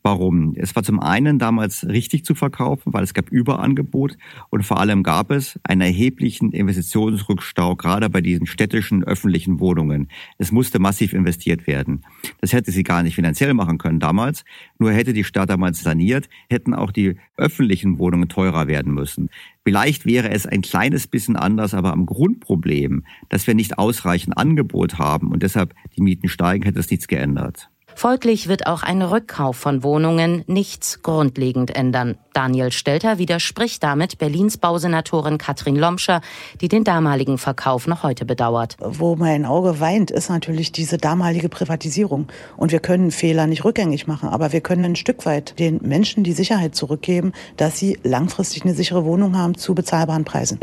Warum? 0.01 0.53
Es 0.56 0.75
war 0.77 0.84
zum 0.84 1.01
einen 1.01 1.39
damals 1.39 1.86
richtig 1.86 2.24
zu 2.24 2.34
verkaufen, 2.34 2.94
weil 2.94 3.03
es 3.03 3.13
gab 3.13 3.29
Überangebot 3.29 4.18
und 4.50 4.65
vor 4.65 4.79
allem 4.79 5.03
gab 5.03 5.29
es 5.29 5.60
einen 5.63 5.82
erheblichen 5.82 6.53
Investitionsrückstau, 6.53 7.75
gerade 7.75 8.10
bei 8.10 8.22
diesen 8.22 8.46
städtischen 8.46 9.03
öffentlichen 9.03 9.60
Wohnungen. 9.60 10.08
Es 10.38 10.53
musste 10.53 10.79
massiv 10.79 11.12
investiert 11.12 11.68
werden. 11.68 12.06
Das 12.39 12.53
hätte 12.53 12.72
sie 12.72 12.84
gar 12.84 13.03
nicht 13.03 13.15
finanziell 13.15 13.53
machen 13.53 13.77
können 13.77 14.00
damals. 14.00 14.46
Nur 14.77 14.94
hätte 14.94 15.12
die 15.12 15.25
Stadt 15.25 15.50
damals 15.50 15.82
saniert, 15.82 16.29
hätten 16.50 16.74
auch 16.74 16.91
die 16.91 17.18
öffentlichen 17.36 18.00
Wohnungen 18.00 18.29
teurer 18.29 18.68
werden 18.68 18.94
müssen. 18.94 19.29
Vielleicht 19.65 20.06
wäre 20.06 20.29
es 20.32 20.46
ein 20.46 20.62
kleines 20.62 21.08
bisschen 21.08 21.36
anders, 21.36 21.74
aber 21.74 21.91
am 21.91 22.06
Grundproblem, 22.06 23.03
dass 23.27 23.48
wir 23.48 23.53
nicht 23.53 23.77
ausreichend 23.77 24.38
Angebot 24.38 24.98
haben 24.98 25.32
und 25.32 25.44
deshalb 25.44 25.74
die 25.98 26.01
Mieten 26.01 26.29
steigen, 26.29 26.63
hätte 26.63 26.79
es 26.79 26.89
nichts 26.89 27.08
geändert. 27.08 27.70
Folglich 28.00 28.48
wird 28.48 28.65
auch 28.65 28.82
ein 28.82 29.01
Rückkauf 29.01 29.58
von 29.58 29.84
Wohnungen 29.84 30.46
nichts 30.48 31.03
grundlegend 31.03 31.75
ändern. 31.75 32.18
Daniel 32.32 32.72
Stelter 32.72 33.18
widerspricht 33.18 33.84
damit 33.84 34.18
Berlins 34.18 34.58
Bausenatorin 34.58 35.38
Katrin 35.38 35.75
Lomscher, 35.75 36.22
die 36.62 36.70
den 36.70 36.86
damaligen 36.86 37.38
Verkauf 37.38 37.88
noch 37.88 38.03
heute 38.03 38.24
bedauert. 38.24 38.77
Wo 38.79 39.18
mein 39.18 39.44
Auge 39.46 39.82
weint, 39.82 40.12
ist 40.12 40.29
natürlich 40.29 40.72
diese 40.72 40.98
damalige 40.98 41.50
Privatisierung. 41.50 42.27
Und 42.56 42.72
wir 42.72 42.79
können 42.79 43.12
Fehler 43.12 43.48
nicht 43.48 43.65
rückgängig 43.65 44.08
machen, 44.08 44.29
aber 44.29 44.53
wir 44.53 44.62
können 44.62 44.86
ein 44.86 44.96
Stück 44.96 45.25
weit 45.25 45.60
den 45.60 45.82
Menschen 45.82 46.24
die 46.24 46.32
Sicherheit 46.32 46.75
zurückgeben, 46.75 47.34
dass 47.58 47.79
sie 47.79 48.00
langfristig 48.03 48.63
eine 48.63 48.75
sichere 48.75 49.03
Wohnung 49.03 49.38
haben 49.38 49.56
zu 49.56 49.75
bezahlbaren 49.75 50.24
Preisen. 50.24 50.58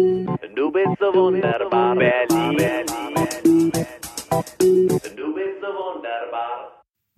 Du 0.55 0.73
bist 0.73 0.89
so 0.99 1.13
wunderbar, 1.13 1.97
Berlin. 1.97 2.57
Du 3.45 5.35
bist 5.35 5.61
so 5.61 5.67
wunderbar. 5.69 6.56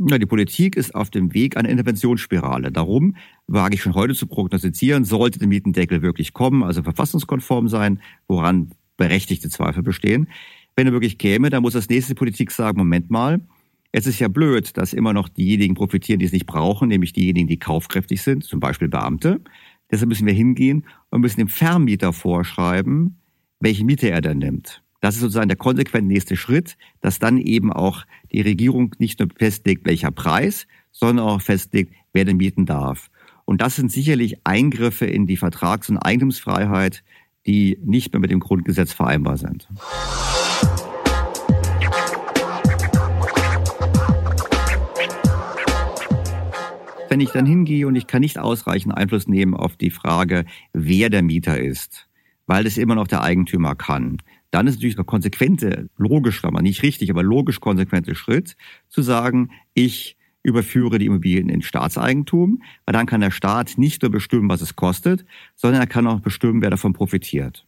Ja, 0.00 0.16
die 0.16 0.26
Politik 0.26 0.76
ist 0.76 0.94
auf 0.94 1.10
dem 1.10 1.34
Weg 1.34 1.56
einer 1.56 1.68
Interventionsspirale. 1.68 2.70
Darum 2.70 3.16
wage 3.48 3.74
ich 3.74 3.82
schon 3.82 3.94
heute 3.94 4.14
zu 4.14 4.28
prognostizieren, 4.28 5.04
sollte 5.04 5.40
der 5.40 5.48
Mietendeckel 5.48 6.02
wirklich 6.02 6.32
kommen, 6.32 6.62
also 6.62 6.84
verfassungskonform 6.84 7.68
sein, 7.68 8.00
woran 8.28 8.70
berechtigte 8.96 9.48
Zweifel 9.50 9.82
bestehen. 9.82 10.28
Wenn 10.76 10.86
er 10.86 10.92
wirklich 10.92 11.18
käme, 11.18 11.50
dann 11.50 11.62
muss 11.62 11.72
das 11.72 11.88
nächste 11.88 12.14
Politik 12.14 12.52
sagen, 12.52 12.78
Moment 12.78 13.10
mal, 13.10 13.40
es 13.90 14.06
ist 14.06 14.20
ja 14.20 14.28
blöd, 14.28 14.76
dass 14.76 14.92
immer 14.92 15.12
noch 15.12 15.28
diejenigen 15.28 15.74
profitieren, 15.74 16.20
die 16.20 16.26
es 16.26 16.32
nicht 16.32 16.46
brauchen, 16.46 16.88
nämlich 16.88 17.12
diejenigen, 17.12 17.48
die 17.48 17.58
kaufkräftig 17.58 18.22
sind, 18.22 18.44
zum 18.44 18.60
Beispiel 18.60 18.88
Beamte. 18.88 19.40
Deshalb 19.90 20.10
müssen 20.10 20.26
wir 20.26 20.34
hingehen 20.34 20.84
und 21.10 21.22
müssen 21.22 21.40
dem 21.40 21.48
Vermieter 21.48 22.12
vorschreiben, 22.12 23.18
welche 23.58 23.84
Miete 23.84 24.10
er 24.10 24.20
dann 24.20 24.38
nimmt. 24.38 24.82
Das 25.00 25.14
ist 25.14 25.20
sozusagen 25.20 25.48
der 25.48 25.56
konsequent 25.56 26.08
nächste 26.08 26.36
Schritt, 26.36 26.76
dass 27.00 27.20
dann 27.20 27.38
eben 27.38 27.72
auch 27.72 28.04
die 28.32 28.40
Regierung 28.40 28.96
nicht 28.98 29.20
nur 29.20 29.28
festlegt, 29.36 29.86
welcher 29.86 30.10
Preis, 30.10 30.66
sondern 30.90 31.26
auch 31.26 31.40
festlegt, 31.40 31.94
wer 32.12 32.24
denn 32.24 32.36
mieten 32.36 32.66
darf. 32.66 33.08
Und 33.44 33.60
das 33.60 33.76
sind 33.76 33.92
sicherlich 33.92 34.44
Eingriffe 34.44 35.06
in 35.06 35.28
die 35.28 35.36
Vertrags- 35.36 35.88
und 35.88 35.98
Eigentumsfreiheit, 35.98 37.04
die 37.46 37.78
nicht 37.82 38.12
mehr 38.12 38.20
mit 38.20 38.32
dem 38.32 38.40
Grundgesetz 38.40 38.92
vereinbar 38.92 39.36
sind. 39.36 39.68
Wenn 47.08 47.20
ich 47.20 47.30
dann 47.30 47.46
hingehe 47.46 47.86
und 47.86 47.94
ich 47.94 48.06
kann 48.06 48.20
nicht 48.20 48.38
ausreichend 48.38 48.96
Einfluss 48.96 49.28
nehmen 49.28 49.54
auf 49.54 49.76
die 49.76 49.90
Frage, 49.90 50.44
wer 50.72 51.08
der 51.08 51.22
Mieter 51.22 51.58
ist, 51.58 52.08
weil 52.46 52.66
es 52.66 52.76
immer 52.76 52.96
noch 52.96 53.06
der 53.06 53.22
Eigentümer 53.22 53.76
kann, 53.76 54.18
dann 54.50 54.66
ist 54.66 54.76
natürlich 54.76 54.96
der 54.96 55.04
konsequente, 55.04 55.90
logisch, 55.96 56.44
aber 56.44 56.62
nicht 56.62 56.82
richtig, 56.82 57.10
aber 57.10 57.22
logisch 57.22 57.60
konsequente 57.60 58.14
Schritt, 58.14 58.56
zu 58.88 59.02
sagen, 59.02 59.50
ich 59.74 60.16
überführe 60.42 60.98
die 60.98 61.06
Immobilien 61.06 61.48
in 61.48 61.62
Staatseigentum, 61.62 62.62
weil 62.86 62.92
dann 62.92 63.06
kann 63.06 63.20
der 63.20 63.30
Staat 63.30 63.76
nicht 63.76 64.02
nur 64.02 64.10
bestimmen, 64.10 64.48
was 64.48 64.62
es 64.62 64.76
kostet, 64.76 65.24
sondern 65.54 65.82
er 65.82 65.86
kann 65.86 66.06
auch 66.06 66.20
bestimmen, 66.20 66.62
wer 66.62 66.70
davon 66.70 66.92
profitiert. 66.92 67.66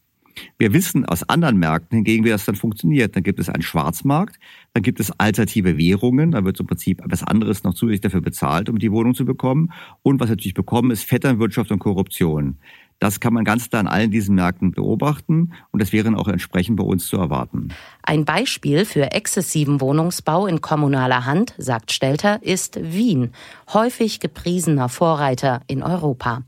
Wir 0.57 0.73
wissen 0.73 1.05
aus 1.05 1.27
anderen 1.27 1.57
Märkten 1.57 1.97
hingegen, 1.97 2.23
wie 2.23 2.29
das 2.29 2.45
dann 2.45 2.55
funktioniert. 2.55 3.15
Dann 3.15 3.23
gibt 3.23 3.39
es 3.39 3.49
einen 3.49 3.61
Schwarzmarkt, 3.61 4.39
dann 4.73 4.83
gibt 4.83 4.99
es 4.99 5.11
alternative 5.19 5.77
Währungen, 5.77 6.31
da 6.31 6.45
wird 6.45 6.59
im 6.59 6.67
Prinzip 6.67 7.03
etwas 7.03 7.23
anderes 7.23 7.63
noch 7.63 7.73
zusätzlich 7.73 8.01
dafür 8.01 8.21
bezahlt, 8.21 8.69
um 8.69 8.79
die 8.79 8.91
Wohnung 8.91 9.13
zu 9.13 9.25
bekommen. 9.25 9.71
Und 10.03 10.19
was 10.19 10.29
natürlich 10.29 10.53
bekommen 10.53 10.91
ist 10.91 11.03
Vetternwirtschaft 11.03 11.71
und 11.71 11.79
Korruption. 11.79 12.57
Das 13.01 13.19
kann 13.19 13.33
man 13.33 13.43
ganz 13.43 13.67
klar 13.67 13.79
an 13.79 13.87
allen 13.87 14.11
diesen 14.11 14.35
Märkten 14.35 14.71
beobachten 14.71 15.53
und 15.71 15.81
das 15.81 15.91
wäre 15.91 16.15
auch 16.15 16.27
entsprechend 16.27 16.77
bei 16.77 16.83
uns 16.83 17.07
zu 17.07 17.17
erwarten. 17.17 17.69
Ein 18.03 18.25
Beispiel 18.25 18.85
für 18.85 19.11
exzessiven 19.11 19.81
Wohnungsbau 19.81 20.45
in 20.45 20.61
kommunaler 20.61 21.25
Hand, 21.25 21.55
sagt 21.57 21.91
Stelter, 21.91 22.43
ist 22.43 22.79
Wien, 22.79 23.31
häufig 23.73 24.19
gepriesener 24.19 24.87
Vorreiter 24.87 25.61
in 25.65 25.81
Europa. 25.81 26.43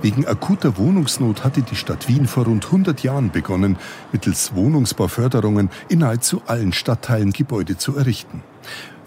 Wegen 0.00 0.26
akuter 0.26 0.78
Wohnungsnot 0.78 1.44
hatte 1.44 1.60
die 1.60 1.76
Stadt 1.76 2.08
Wien 2.08 2.26
vor 2.26 2.46
rund 2.46 2.64
100 2.64 3.02
Jahren 3.02 3.30
begonnen, 3.30 3.76
mittels 4.12 4.54
Wohnungsbauförderungen 4.54 5.68
in 5.90 5.98
nahezu 5.98 6.40
allen 6.46 6.72
Stadtteilen 6.72 7.32
Gebäude 7.32 7.76
zu 7.76 7.94
errichten. 7.94 8.42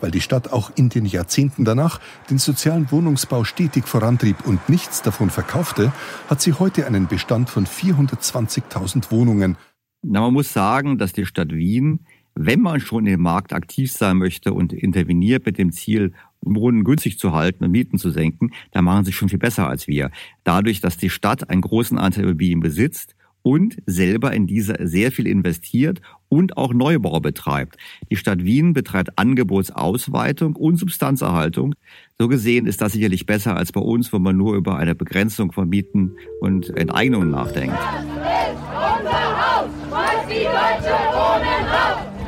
Weil 0.02 0.12
die 0.12 0.22
Stadt 0.22 0.52
auch 0.52 0.72
in 0.76 0.90
den 0.90 1.06
Jahrzehnten 1.06 1.66
danach 1.66 2.00
den 2.30 2.38
sozialen 2.38 2.92
Wohnungsbau 2.92 3.44
stetig 3.44 3.88
vorantrieb 3.88 4.46
und 4.46 4.70
nichts 4.70 5.02
davon 5.02 5.30
verkaufte, 5.30 5.92
hat 6.30 6.42
sie 6.42 6.54
heute 6.54 6.88
einen 6.88 7.08
Bestand 7.08 7.50
von 7.50 7.66
420.000 7.66 9.12
Wohnungen. 9.12 9.58
Na, 10.02 10.22
man 10.22 10.34
muss 10.34 10.54
sagen, 10.54 10.98
dass 10.98 11.12
die 11.12 11.26
Stadt 11.26 11.52
Wien, 11.52 12.06
wenn 12.36 12.62
man 12.62 12.80
schon 12.80 13.06
im 13.06 13.22
Markt 13.22 13.52
aktiv 13.52 13.92
sein 13.92 14.18
möchte 14.18 14.54
und 14.54 14.72
interveniert 14.72 15.46
mit 15.46 15.58
dem 15.58 15.72
Ziel, 15.72 16.14
Wohnen 16.42 16.86
günstig 16.86 17.20
zu 17.20 17.34
halten 17.34 17.66
und 17.66 17.72
Mieten 17.72 17.98
zu 17.98 18.12
senken, 18.12 18.52
da 18.72 18.82
machen 18.82 19.04
sie 19.04 19.12
schon 19.12 19.28
viel 19.28 19.40
besser 19.40 19.68
als 19.68 19.88
wir. 19.88 20.10
Dadurch, 20.46 20.80
dass 20.80 20.96
die 20.96 21.10
Stadt 21.10 21.50
einen 21.50 21.60
großen 21.60 21.98
Anteil 21.98 22.24
Immobilien 22.24 22.62
besitzt 22.62 23.16
und 23.42 23.78
selber 23.86 24.34
in 24.34 24.48
diese 24.48 24.76
sehr 24.82 25.12
viel 25.12 25.28
investiert 25.28 26.02
und 26.28 26.58
auch 26.58 26.74
Neubau 26.74 27.20
betreibt. 27.20 27.78
Die 28.10 28.16
Stadt 28.16 28.44
Wien 28.44 28.74
betreibt 28.74 29.18
Angebotsausweitung 29.18 30.56
und 30.56 30.78
Substanzerhaltung. 30.78 31.76
So 32.18 32.28
gesehen 32.28 32.68
ist 32.68 32.82
das 32.82 32.94
sicherlich 32.94 33.26
besser 33.26 33.56
als 33.56 33.72
bei 33.72 33.82
uns, 33.82 34.14
wo 34.14 34.20
man 34.20 34.38
nur 34.38 34.56
über 34.56 34.78
eine 34.78 34.96
Begrenzung 34.96 35.52
von 35.52 35.70
Mieten 35.70 36.16
und 36.42 36.76
Enteignungen 36.78 37.32
nachdenkt. 37.32 37.76
Das 37.76 38.52
ist 38.52 38.60
unser 38.60 39.12
Haus, 39.12 39.70
was 39.90 40.28
die 40.28 40.44
Deutsche 40.44 40.96
wohnen 41.14 41.66
raus. 41.66 42.19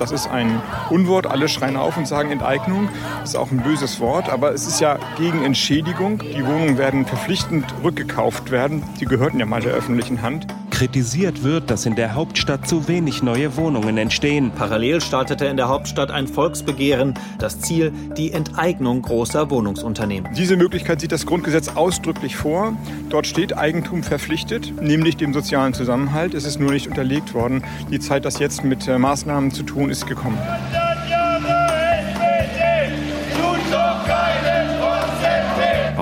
Das 0.00 0.12
ist 0.12 0.28
ein 0.28 0.62
Unwort. 0.88 1.26
Alle 1.26 1.46
schreien 1.46 1.76
auf 1.76 1.98
und 1.98 2.08
sagen 2.08 2.30
Enteignung. 2.30 2.88
Das 3.20 3.30
ist 3.30 3.36
auch 3.36 3.50
ein 3.50 3.58
böses 3.58 4.00
Wort, 4.00 4.30
aber 4.30 4.54
es 4.54 4.66
ist 4.66 4.80
ja 4.80 4.98
gegen 5.18 5.44
Entschädigung. 5.44 6.18
Die 6.20 6.44
Wohnungen 6.44 6.78
werden 6.78 7.04
verpflichtend 7.04 7.66
rückgekauft 7.84 8.50
werden. 8.50 8.82
Die 8.98 9.04
gehörten 9.04 9.38
ja 9.38 9.44
mal 9.44 9.60
der 9.60 9.74
öffentlichen 9.74 10.22
Hand. 10.22 10.46
Kritisiert 10.80 11.42
wird, 11.42 11.70
dass 11.70 11.84
in 11.84 11.94
der 11.94 12.14
Hauptstadt 12.14 12.66
zu 12.66 12.88
wenig 12.88 13.22
neue 13.22 13.54
Wohnungen 13.58 13.98
entstehen. 13.98 14.50
Parallel 14.50 15.02
startete 15.02 15.44
in 15.44 15.58
der 15.58 15.68
Hauptstadt 15.68 16.10
ein 16.10 16.26
Volksbegehren. 16.26 17.18
Das 17.38 17.60
Ziel, 17.60 17.92
die 18.16 18.32
Enteignung 18.32 19.02
großer 19.02 19.50
Wohnungsunternehmen. 19.50 20.32
Diese 20.32 20.56
Möglichkeit 20.56 21.02
sieht 21.02 21.12
das 21.12 21.26
Grundgesetz 21.26 21.68
ausdrücklich 21.68 22.34
vor. 22.34 22.72
Dort 23.10 23.26
steht 23.26 23.58
Eigentum 23.58 24.02
verpflichtet, 24.02 24.80
nämlich 24.80 25.18
dem 25.18 25.34
sozialen 25.34 25.74
Zusammenhalt. 25.74 26.32
Es 26.32 26.46
ist 26.46 26.58
nur 26.58 26.72
nicht 26.72 26.86
unterlegt 26.86 27.34
worden. 27.34 27.62
Die 27.90 28.00
Zeit, 28.00 28.24
das 28.24 28.38
jetzt 28.38 28.64
mit 28.64 28.88
äh, 28.88 28.96
Maßnahmen 28.96 29.50
zu 29.50 29.64
tun, 29.64 29.90
ist 29.90 30.06
gekommen. 30.06 30.38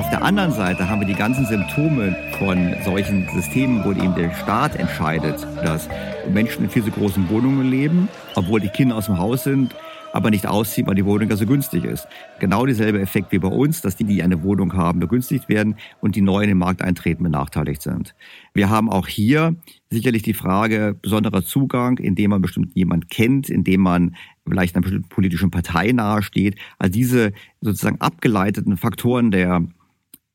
Auf 0.08 0.12
der 0.12 0.24
anderen 0.24 0.52
Seite 0.52 0.88
haben 0.88 1.00
wir 1.02 1.06
die 1.06 1.12
ganzen 1.12 1.44
Symptome 1.44 2.16
von 2.38 2.75
solchen 2.82 3.28
Systemen, 3.28 3.84
wo 3.84 3.90
eben 3.90 4.14
der 4.14 4.34
Staat 4.36 4.75
entscheidet, 4.75 5.47
dass 5.62 5.86
Menschen 6.32 6.64
in 6.64 6.71
viel 6.71 6.82
zu 6.82 6.90
großen 6.90 7.28
Wohnungen 7.28 7.68
leben, 7.68 8.08
obwohl 8.34 8.58
die 8.58 8.71
Kinder 8.71 8.97
aus 8.97 9.04
dem 9.04 9.18
Haus 9.18 9.44
sind, 9.44 9.75
aber 10.14 10.30
nicht 10.30 10.47
ausziehen, 10.47 10.86
weil 10.86 10.94
die 10.94 11.04
Wohnung 11.04 11.28
ja 11.28 11.36
so 11.36 11.44
günstig 11.44 11.84
ist. 11.84 12.08
Genau 12.40 12.64
dieselbe 12.64 13.02
Effekt 13.02 13.32
wie 13.32 13.38
bei 13.38 13.49
uns, 13.49 13.82
dass 13.82 13.97
die, 13.97 14.04
die 14.04 14.23
eine 14.23 14.42
Wohnung 14.42 14.73
haben, 14.73 14.99
begünstigt 14.99 15.50
werden 15.50 15.76
und 16.00 16.16
die 16.16 16.23
neu 16.23 16.40
in 16.40 16.49
den 16.49 16.56
Markt 16.56 16.80
eintreten, 16.80 17.23
benachteiligt 17.25 17.82
sind. 17.82 18.14
Wir 18.54 18.71
haben 18.71 18.88
auch 18.88 19.08
hier 19.08 19.56
sicherlich 19.90 20.23
die 20.23 20.32
Frage 20.32 20.97
besonderer 21.02 21.44
Zugang, 21.44 21.99
indem 21.99 22.30
man 22.30 22.40
bestimmt 22.40 22.75
jemand 22.75 23.10
kennt, 23.10 23.50
indem 23.50 23.82
man 23.82 24.16
vielleicht 24.49 24.75
einer 24.75 24.84
bestimmten 24.84 25.10
politischen 25.10 25.50
Partei 25.50 25.92
nahesteht. 25.92 26.56
Also 26.78 26.94
diese 26.94 27.32
sozusagen 27.60 28.00
abgeleiteten 28.00 28.78
Faktoren 28.78 29.30
der 29.30 29.64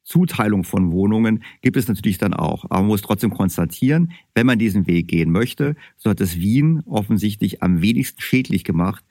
Zuteilung 0.04 0.64
von 0.64 0.92
Wohnungen 0.92 1.44
gibt 1.62 1.78
es 1.78 1.88
natürlich 1.88 2.18
dann 2.18 2.34
auch. 2.34 2.66
Aber 2.66 2.80
man 2.80 2.88
muss 2.88 3.02
trotzdem 3.02 3.32
konstatieren, 3.32 4.12
wenn 4.34 4.46
man 4.46 4.60
diesen 4.60 4.88
Weg 4.88 5.08
gehen 5.08 5.32
möchte, 5.32 5.76
so 5.98 6.10
hat 6.10 6.22
es 6.22 6.38
Wien 6.38 6.84
offensichtlich 6.86 7.64
am 7.64 7.82
wenigsten 7.82 8.22
schädlich 8.22 8.64
gemacht, 8.64 9.04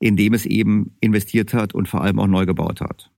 indem 0.00 0.34
es 0.34 0.46
eben 0.46 0.96
investiert 1.00 1.54
hat 1.54 1.74
und 1.74 1.88
vor 1.88 2.02
allem 2.02 2.18
auch 2.18 2.26
neu 2.26 2.46
gebaut 2.46 2.80
hat. 2.80 3.10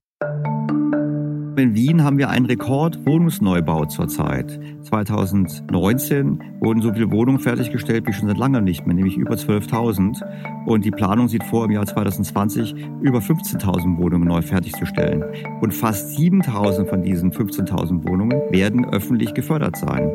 In 1.61 1.75
Wien 1.75 2.03
haben 2.03 2.17
wir 2.17 2.31
einen 2.31 2.47
Rekordwohnungsneubau 2.47 3.85
zurzeit. 3.85 4.59
2019 4.81 6.41
wurden 6.59 6.81
so 6.81 6.91
viele 6.91 7.11
Wohnungen 7.11 7.37
fertiggestellt 7.37 8.07
wie 8.07 8.13
schon 8.13 8.27
seit 8.27 8.39
langem 8.39 8.63
nicht 8.63 8.87
mehr, 8.87 8.95
nämlich 8.95 9.15
über 9.15 9.35
12.000. 9.35 10.23
Und 10.65 10.83
die 10.83 10.89
Planung 10.89 11.27
sieht 11.27 11.43
vor, 11.43 11.65
im 11.65 11.71
Jahr 11.71 11.85
2020 11.85 12.73
über 13.03 13.19
15.000 13.19 13.99
Wohnungen 13.99 14.27
neu 14.27 14.41
fertigzustellen. 14.41 15.23
Und 15.61 15.71
fast 15.71 16.17
7.000 16.17 16.87
von 16.87 17.03
diesen 17.03 17.31
15.000 17.31 18.09
Wohnungen 18.09 18.41
werden 18.49 18.83
öffentlich 18.85 19.35
gefördert 19.35 19.77
sein. 19.77 20.09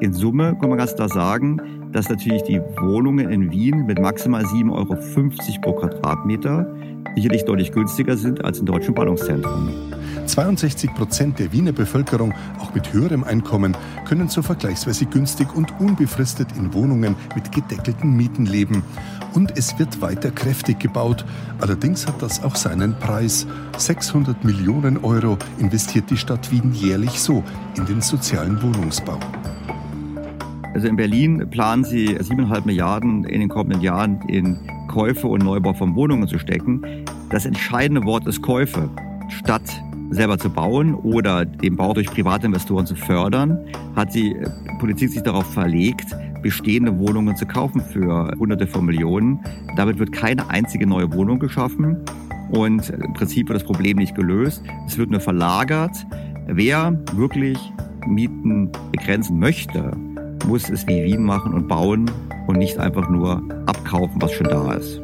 In 0.00 0.12
Summe 0.12 0.58
kann 0.60 0.68
man 0.68 0.76
ganz 0.76 0.94
klar 0.94 1.08
sagen, 1.08 1.56
dass 1.92 2.10
natürlich 2.10 2.42
die 2.42 2.60
Wohnungen 2.82 3.30
in 3.30 3.50
Wien 3.50 3.86
mit 3.86 3.98
maximal 3.98 4.44
7,50 4.44 4.72
Euro 4.72 5.60
pro 5.62 5.72
Quadratmeter 5.72 6.70
sicherlich 7.14 7.46
deutlich 7.46 7.72
günstiger 7.72 8.18
sind 8.18 8.44
als 8.44 8.58
in 8.58 8.66
deutschen 8.66 8.94
Ballungszentren. 8.94 9.99
62 10.26 10.94
Prozent 10.94 11.38
der 11.38 11.52
Wiener 11.52 11.72
Bevölkerung, 11.72 12.34
auch 12.58 12.74
mit 12.74 12.92
höherem 12.92 13.24
Einkommen, 13.24 13.76
können 14.06 14.28
so 14.28 14.42
vergleichsweise 14.42 15.06
günstig 15.06 15.54
und 15.54 15.80
unbefristet 15.80 16.48
in 16.56 16.72
Wohnungen 16.74 17.16
mit 17.34 17.52
gedeckelten 17.52 18.16
Mieten 18.16 18.46
leben. 18.46 18.82
Und 19.34 19.56
es 19.56 19.78
wird 19.78 20.00
weiter 20.00 20.30
kräftig 20.30 20.80
gebaut. 20.80 21.24
Allerdings 21.60 22.06
hat 22.06 22.20
das 22.20 22.42
auch 22.42 22.56
seinen 22.56 22.94
Preis. 22.98 23.46
600 23.78 24.44
Millionen 24.44 24.98
Euro 24.98 25.38
investiert 25.58 26.10
die 26.10 26.16
Stadt 26.16 26.50
Wien 26.50 26.72
jährlich 26.72 27.20
so 27.20 27.44
in 27.76 27.86
den 27.86 28.00
sozialen 28.00 28.60
Wohnungsbau. 28.62 29.18
Also 30.74 30.86
in 30.86 30.96
Berlin 30.96 31.48
planen 31.50 31.84
sie 31.84 32.16
7,5 32.16 32.64
Milliarden 32.64 33.24
in 33.24 33.40
den 33.40 33.48
kommenden 33.48 33.80
Jahren 33.80 34.22
in 34.28 34.58
Käufe 34.88 35.26
und 35.26 35.42
Neubau 35.42 35.72
von 35.72 35.94
Wohnungen 35.94 36.28
zu 36.28 36.38
stecken. 36.38 37.04
Das 37.30 37.44
entscheidende 37.44 38.04
Wort 38.04 38.26
ist 38.26 38.42
Käufe. 38.42 38.88
Statt 39.28 39.62
selber 40.10 40.38
zu 40.38 40.50
bauen 40.50 40.94
oder 40.94 41.44
den 41.44 41.76
Bau 41.76 41.94
durch 41.94 42.08
Privatinvestoren 42.08 42.86
zu 42.86 42.94
fördern, 42.94 43.58
hat 43.96 44.14
die 44.14 44.36
Politik 44.78 45.10
sich 45.10 45.22
darauf 45.22 45.46
verlegt, 45.52 46.16
bestehende 46.42 46.98
Wohnungen 46.98 47.36
zu 47.36 47.46
kaufen 47.46 47.80
für 47.80 48.32
Hunderte 48.38 48.66
von 48.66 48.86
Millionen. 48.86 49.40
Damit 49.76 49.98
wird 49.98 50.12
keine 50.12 50.48
einzige 50.50 50.86
neue 50.86 51.12
Wohnung 51.12 51.38
geschaffen 51.38 51.96
und 52.50 52.90
im 52.90 53.12
Prinzip 53.12 53.48
wird 53.48 53.60
das 53.60 53.66
Problem 53.66 53.98
nicht 53.98 54.14
gelöst. 54.14 54.62
Es 54.86 54.98
wird 54.98 55.10
nur 55.10 55.20
verlagert. 55.20 56.06
Wer 56.46 56.98
wirklich 57.14 57.58
Mieten 58.06 58.70
begrenzen 58.90 59.38
möchte, 59.38 59.92
muss 60.46 60.68
es 60.68 60.86
wie 60.86 61.04
Wien 61.04 61.22
machen 61.22 61.54
und 61.54 61.68
bauen 61.68 62.10
und 62.46 62.58
nicht 62.58 62.78
einfach 62.78 63.08
nur 63.08 63.42
abkaufen, 63.66 64.20
was 64.20 64.32
schon 64.32 64.48
da 64.48 64.72
ist. 64.72 65.00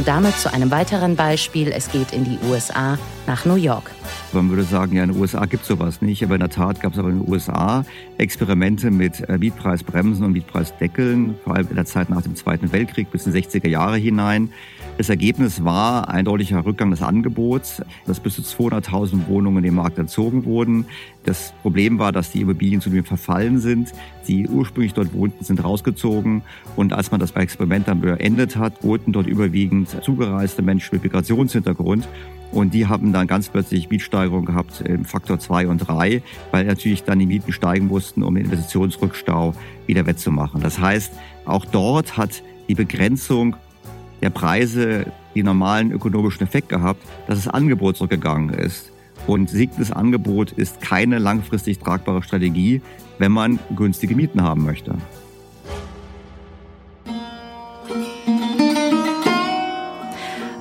Und 0.00 0.08
damit 0.08 0.34
zu 0.38 0.50
einem 0.50 0.70
weiteren 0.70 1.14
Beispiel. 1.14 1.68
Es 1.68 1.92
geht 1.92 2.14
in 2.14 2.24
die 2.24 2.38
USA 2.50 2.98
nach 3.26 3.44
New 3.44 3.56
York. 3.56 3.90
Man 4.32 4.48
würde 4.48 4.62
sagen, 4.62 4.96
ja, 4.96 5.04
in 5.04 5.12
den 5.12 5.20
USA 5.20 5.44
gibt 5.44 5.64
es 5.64 5.68
sowas 5.68 6.00
nicht, 6.00 6.24
aber 6.24 6.36
in 6.36 6.40
der 6.40 6.48
Tat 6.48 6.80
gab 6.80 6.94
es 6.94 6.98
auch 6.98 7.06
in 7.06 7.20
den 7.20 7.30
USA 7.30 7.84
Experimente 8.16 8.90
mit 8.90 9.28
äh, 9.28 9.36
Mietpreisbremsen 9.36 10.24
und 10.24 10.32
Mietpreisdeckeln, 10.32 11.34
vor 11.44 11.54
allem 11.54 11.68
in 11.68 11.76
der 11.76 11.84
Zeit 11.84 12.08
nach 12.08 12.22
dem 12.22 12.34
Zweiten 12.34 12.72
Weltkrieg 12.72 13.10
bis 13.10 13.26
in 13.26 13.34
die 13.34 13.42
60er 13.42 13.68
Jahre 13.68 13.98
hinein. 13.98 14.50
Das 14.98 15.08
Ergebnis 15.08 15.64
war 15.64 16.08
eindeutiger 16.08 16.64
Rückgang 16.64 16.90
des 16.90 17.02
Angebots, 17.02 17.82
dass 18.06 18.20
bis 18.20 18.34
zu 18.34 18.42
200.000 18.42 19.28
Wohnungen 19.28 19.62
dem 19.62 19.76
Markt 19.76 19.98
entzogen 19.98 20.44
wurden. 20.44 20.86
Das 21.24 21.54
Problem 21.62 21.98
war, 21.98 22.12
dass 22.12 22.32
die 22.32 22.42
Immobilien 22.42 22.80
zudem 22.80 23.04
verfallen 23.04 23.60
sind. 23.60 23.92
Die 24.28 24.48
ursprünglich 24.48 24.92
dort 24.92 25.12
wohnten, 25.14 25.44
sind 25.44 25.62
rausgezogen. 25.64 26.42
Und 26.76 26.92
als 26.92 27.10
man 27.10 27.20
das 27.20 27.30
Experiment 27.32 27.88
dann 27.88 28.00
beendet 28.00 28.56
hat, 28.56 28.82
wohnten 28.82 29.12
dort 29.12 29.26
überwiegend 29.26 29.89
zugereiste 30.02 30.62
Menschen 30.62 30.94
mit 30.94 31.04
Migrationshintergrund. 31.04 32.08
Und 32.52 32.74
die 32.74 32.86
haben 32.86 33.12
dann 33.12 33.26
ganz 33.26 33.48
plötzlich 33.48 33.90
Mietsteigerungen 33.90 34.44
gehabt 34.44 34.80
im 34.80 35.04
Faktor 35.04 35.38
zwei 35.38 35.68
und 35.68 35.78
drei, 35.78 36.22
weil 36.50 36.64
natürlich 36.64 37.04
dann 37.04 37.20
die 37.20 37.26
Mieten 37.26 37.52
steigen 37.52 37.86
mussten, 37.86 38.22
um 38.22 38.34
den 38.34 38.46
Investitionsrückstau 38.46 39.54
wieder 39.86 40.06
wettzumachen. 40.06 40.60
Das 40.60 40.80
heißt, 40.80 41.12
auch 41.44 41.64
dort 41.64 42.16
hat 42.16 42.42
die 42.68 42.74
Begrenzung 42.74 43.54
der 44.20 44.30
Preise 44.30 45.06
den 45.34 45.46
normalen 45.46 45.92
ökonomischen 45.92 46.42
Effekt 46.42 46.68
gehabt, 46.68 47.02
dass 47.26 47.44
das 47.44 47.52
Angebot 47.52 47.96
zurückgegangen 47.96 48.50
ist. 48.50 48.92
Und 49.26 49.50
sinkendes 49.50 49.92
Angebot 49.92 50.52
ist 50.52 50.80
keine 50.80 51.18
langfristig 51.18 51.78
tragbare 51.78 52.22
Strategie, 52.22 52.82
wenn 53.18 53.32
man 53.32 53.58
günstige 53.76 54.16
Mieten 54.16 54.42
haben 54.42 54.64
möchte. 54.64 54.94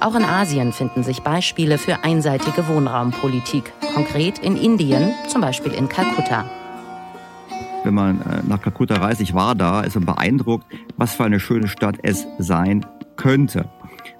Auch 0.02 0.16
in 0.16 0.24
Asien 0.24 0.72
finden 0.72 1.04
sich 1.04 1.24
Beispiele 1.24 1.78
für 1.78 2.04
einseitige 2.04 2.68
Wohnraumpolitik, 2.70 3.74
konkret 3.94 4.40
in 4.40 4.56
Indien, 4.56 5.12
zum 5.28 5.42
Beispiel 5.42 5.74
in 5.74 5.90
Kalkutta. 5.90 6.46
Wenn 7.84 7.94
man 7.94 8.22
äh, 8.22 8.42
nach 8.48 8.62
Kalkutta 8.62 8.96
reist, 8.96 9.20
ich 9.20 9.34
war 9.34 9.56
da, 9.56 9.82
ist 9.82 9.96
man 9.96 10.06
beeindruckt, 10.06 10.66
was 10.96 11.16
für 11.16 11.26
eine 11.26 11.40
schöne 11.40 11.68
Stadt 11.68 11.98
es 12.02 12.26
sein 12.38 12.86
könnte. 13.18 13.66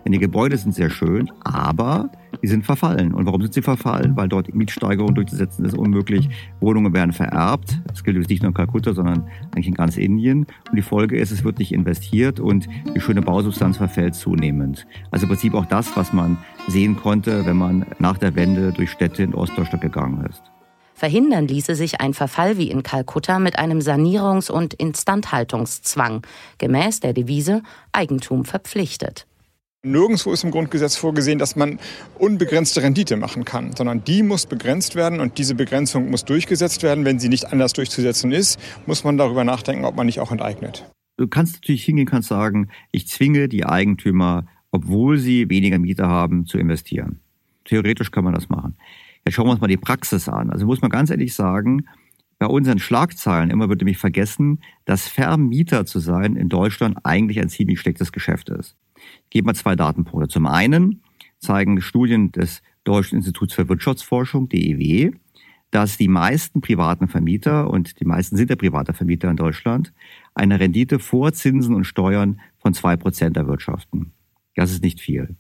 Denn 0.10 0.14
die 0.14 0.20
Gebäude 0.22 0.58
sind 0.58 0.74
sehr 0.74 0.90
schön, 0.90 1.30
aber 1.44 2.10
die 2.42 2.48
sind 2.48 2.66
verfallen. 2.66 3.14
Und 3.14 3.28
warum 3.28 3.44
sind 3.44 3.54
sie 3.54 3.62
verfallen? 3.62 4.18
Weil 4.18 4.28
dort 4.28 4.52
Mietsteigerungen 4.56 5.14
durchzusetzen 5.14 5.64
ist 5.66 5.78
unmöglich. 5.78 6.28
Wohnungen 6.62 6.92
werden 6.96 7.12
vererbt. 7.14 7.80
Das 7.86 8.04
gilt 8.04 8.18
nicht 8.28 8.42
nur 8.42 8.50
in 8.50 8.56
Kalkutta, 8.56 8.96
sondern 8.96 9.28
eigentlich 9.52 9.68
in 9.68 9.76
ganz 9.76 9.98
Indien. 9.98 10.48
Und 10.68 10.76
die 10.76 10.82
Folge 10.82 11.20
ist, 11.20 11.30
es 11.30 11.44
wird 11.44 11.60
nicht 11.60 11.72
investiert 11.72 12.40
und 12.40 12.68
die 12.96 13.00
schöne 13.00 13.22
Bausubstanz 13.22 13.78
verfällt 13.78 14.16
zunehmend. 14.16 14.88
Also 15.12 15.28
im 15.28 15.30
Prinzip 15.30 15.54
auch 15.54 15.68
das, 15.68 15.96
was 15.96 16.12
man 16.12 16.40
sehen 16.68 16.96
konnte, 16.96 17.46
wenn 17.46 17.58
man 17.58 17.86
nach 18.00 18.18
der 18.18 18.34
Wende 18.34 18.74
durch 18.74 18.90
Städte 18.90 19.22
in 19.22 19.36
Ostdeutschland 19.36 19.84
gegangen 19.84 20.26
ist. 20.26 20.42
Verhindern 20.96 21.48
ließe 21.48 21.76
sich 21.76 22.02
ein 22.02 22.16
Verfall 22.16 22.58
wie 22.58 22.72
in 22.72 22.82
Kalkutta 22.82 23.38
mit 23.38 23.60
einem 23.60 23.78
Sanierungs- 23.78 24.50
und 24.50 24.74
Instandhaltungszwang, 24.74 26.24
gemäß 26.58 27.00
der 27.00 27.14
Devise 27.14 27.62
Eigentum 27.92 28.44
verpflichtet. 28.44 29.29
Nirgendwo 29.82 30.34
ist 30.34 30.44
im 30.44 30.52
Grundgesetz 30.52 30.98
vorgesehen, 30.98 31.40
dass 31.40 31.56
man 31.56 31.80
unbegrenzte 32.18 32.84
Rendite 32.84 33.16
machen 33.16 33.46
kann, 33.46 33.74
sondern 33.74 34.04
die 34.04 34.24
muss 34.24 34.46
begrenzt 34.46 34.96
werden 34.96 35.22
und 35.22 35.38
diese 35.38 35.56
Begrenzung 35.56 36.10
muss 36.10 36.26
durchgesetzt 36.26 36.84
werden. 36.84 37.06
Wenn 37.06 37.18
sie 37.20 37.30
nicht 37.30 37.54
anders 37.54 37.72
durchzusetzen 37.72 38.34
ist, 38.34 38.60
muss 38.86 39.06
man 39.06 39.18
darüber 39.18 39.46
nachdenken, 39.46 39.86
ob 39.86 39.96
man 39.96 40.06
nicht 40.06 40.20
auch 40.20 40.34
enteignet. 40.34 40.84
Du 41.16 41.30
kannst 41.30 41.56
natürlich 41.56 41.86
hingehen, 41.86 42.08
kannst 42.08 42.28
sagen, 42.28 42.68
ich 42.92 43.08
zwinge 43.08 43.48
die 43.48 43.66
Eigentümer, 43.66 44.48
obwohl 44.72 45.18
sie 45.18 45.50
weniger 45.50 45.80
Mieter 45.80 46.10
haben, 46.10 46.46
zu 46.46 46.58
investieren. 46.58 47.22
Theoretisch 47.64 48.12
kann 48.12 48.26
man 48.26 48.34
das 48.34 48.50
machen. 48.50 48.76
Jetzt 49.24 49.36
schauen 49.36 49.48
wir 49.48 49.52
uns 49.52 49.62
mal 49.62 49.68
die 49.68 49.78
Praxis 49.78 50.28
an. 50.28 50.50
Also 50.50 50.66
muss 50.66 50.82
man 50.82 50.92
ganz 50.92 51.10
ehrlich 51.10 51.34
sagen, 51.34 51.86
bei 52.38 52.48
unseren 52.48 52.80
Schlagzeilen 52.80 53.50
immer 53.50 53.70
wird 53.70 53.80
nämlich 53.80 53.98
vergessen, 53.98 54.62
dass 54.84 55.08
Vermieter 55.08 55.86
zu 55.86 56.00
sein 56.00 56.36
in 56.36 56.50
Deutschland 56.50 56.98
eigentlich 57.06 57.40
ein 57.40 57.50
ziemlich 57.50 57.80
schlechtes 57.80 58.12
Geschäft 58.12 58.50
ist. 58.50 58.76
Ich 59.26 59.30
gebe 59.32 59.46
mal 59.46 59.56
zwei 59.56 59.76
Datenpunkte. 59.76 60.28
Zum 60.28 60.46
einen 60.46 61.02
zeigen 61.40 61.82
Studien 61.82 62.32
des 62.32 62.62
Deutschen 62.84 63.18
Instituts 63.18 63.54
für 63.54 63.70
Wirtschaftsforschung, 63.70 64.50
DEW, 64.50 65.12
dass 65.72 65.98
die 65.98 66.08
meisten 66.08 66.62
privaten 66.62 67.08
Vermieter, 67.08 67.70
und 67.70 68.00
die 68.00 68.06
meisten 68.06 68.36
sind 68.36 68.50
ja 68.50 68.56
private 68.56 68.94
Vermieter 68.94 69.30
in 69.30 69.38
Deutschland, 69.38 69.94
eine 70.34 70.60
Rendite 70.60 71.00
vor 71.00 71.32
Zinsen 71.34 71.76
und 71.76 71.84
Steuern 71.84 72.40
von 72.58 72.74
zwei 72.74 72.96
Prozent 72.96 73.38
erwirtschaften. 73.38 74.12
Das 74.56 74.72
ist 74.72 74.82
nicht 74.84 75.00
viel. 75.00 75.36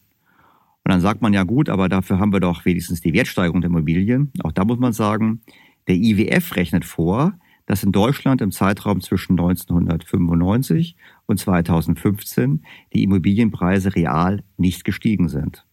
Und 0.84 0.91
dann 0.91 1.02
sagt 1.02 1.22
man 1.22 1.34
ja 1.34 1.43
gut, 1.43 1.69
aber 1.69 1.89
dafür 1.89 2.19
haben 2.19 2.32
wir 2.32 2.39
doch 2.39 2.65
wenigstens 2.65 3.02
die 3.02 3.13
Wertsteigerung 3.13 3.62
der 3.62 3.69
Immobilien. 3.69 4.32
Auch 4.43 4.52
da 4.52 4.65
muss 4.65 4.80
man 4.80 4.93
sagen, 4.93 5.41
der 5.88 5.95
IWF 5.95 6.56
rechnet 6.56 6.86
vor, 6.86 7.34
dass 7.65 7.84
in 7.84 7.91
Deutschland 7.91 8.41
im 8.41 8.52
Zeitraum 8.52 9.02
zwischen 9.02 9.34
1995 9.34 10.95
und 11.29 11.37
2015 11.37 12.63
die 12.93 13.03
Immobilienpreise 13.03 13.95
real 13.95 14.43
nicht 14.57 14.83
gestiegen 14.83 15.29
sind. 15.29 15.65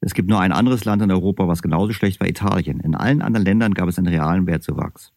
Es 0.00 0.14
gibt 0.14 0.28
nur 0.28 0.40
ein 0.40 0.52
anderes 0.52 0.84
Land 0.84 1.02
in 1.02 1.10
Europa, 1.10 1.48
was 1.48 1.62
genauso 1.62 1.92
schlecht 1.92 2.20
war, 2.20 2.28
Italien. 2.28 2.80
In 2.80 2.94
allen 2.94 3.20
anderen 3.20 3.44
Ländern 3.44 3.74
gab 3.74 3.88
es 3.88 3.98
einen 3.98 4.06
realen 4.06 4.46
Wertzuwachs. 4.46 5.12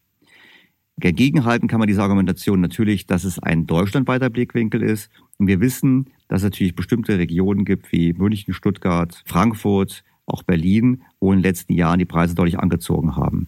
Dagegenhalten 0.97 1.67
kann 1.67 1.79
man 1.79 1.87
diese 1.87 2.01
Argumentation 2.01 2.61
natürlich, 2.61 3.05
dass 3.05 3.23
es 3.23 3.39
ein 3.39 3.65
deutschlandweiter 3.65 4.29
Blickwinkel 4.29 4.81
ist. 4.81 5.09
Und 5.37 5.47
wir 5.47 5.59
wissen, 5.59 6.09
dass 6.27 6.41
es 6.41 6.45
natürlich 6.45 6.75
bestimmte 6.75 7.17
Regionen 7.17 7.65
gibt 7.65 7.91
wie 7.91 8.13
München, 8.13 8.53
Stuttgart, 8.53 9.21
Frankfurt, 9.25 10.03
auch 10.25 10.43
Berlin, 10.43 11.03
wo 11.19 11.31
in 11.31 11.39
den 11.39 11.43
letzten 11.43 11.73
Jahren 11.73 11.99
die 11.99 12.05
Preise 12.05 12.35
deutlich 12.35 12.59
angezogen 12.59 13.15
haben. 13.15 13.47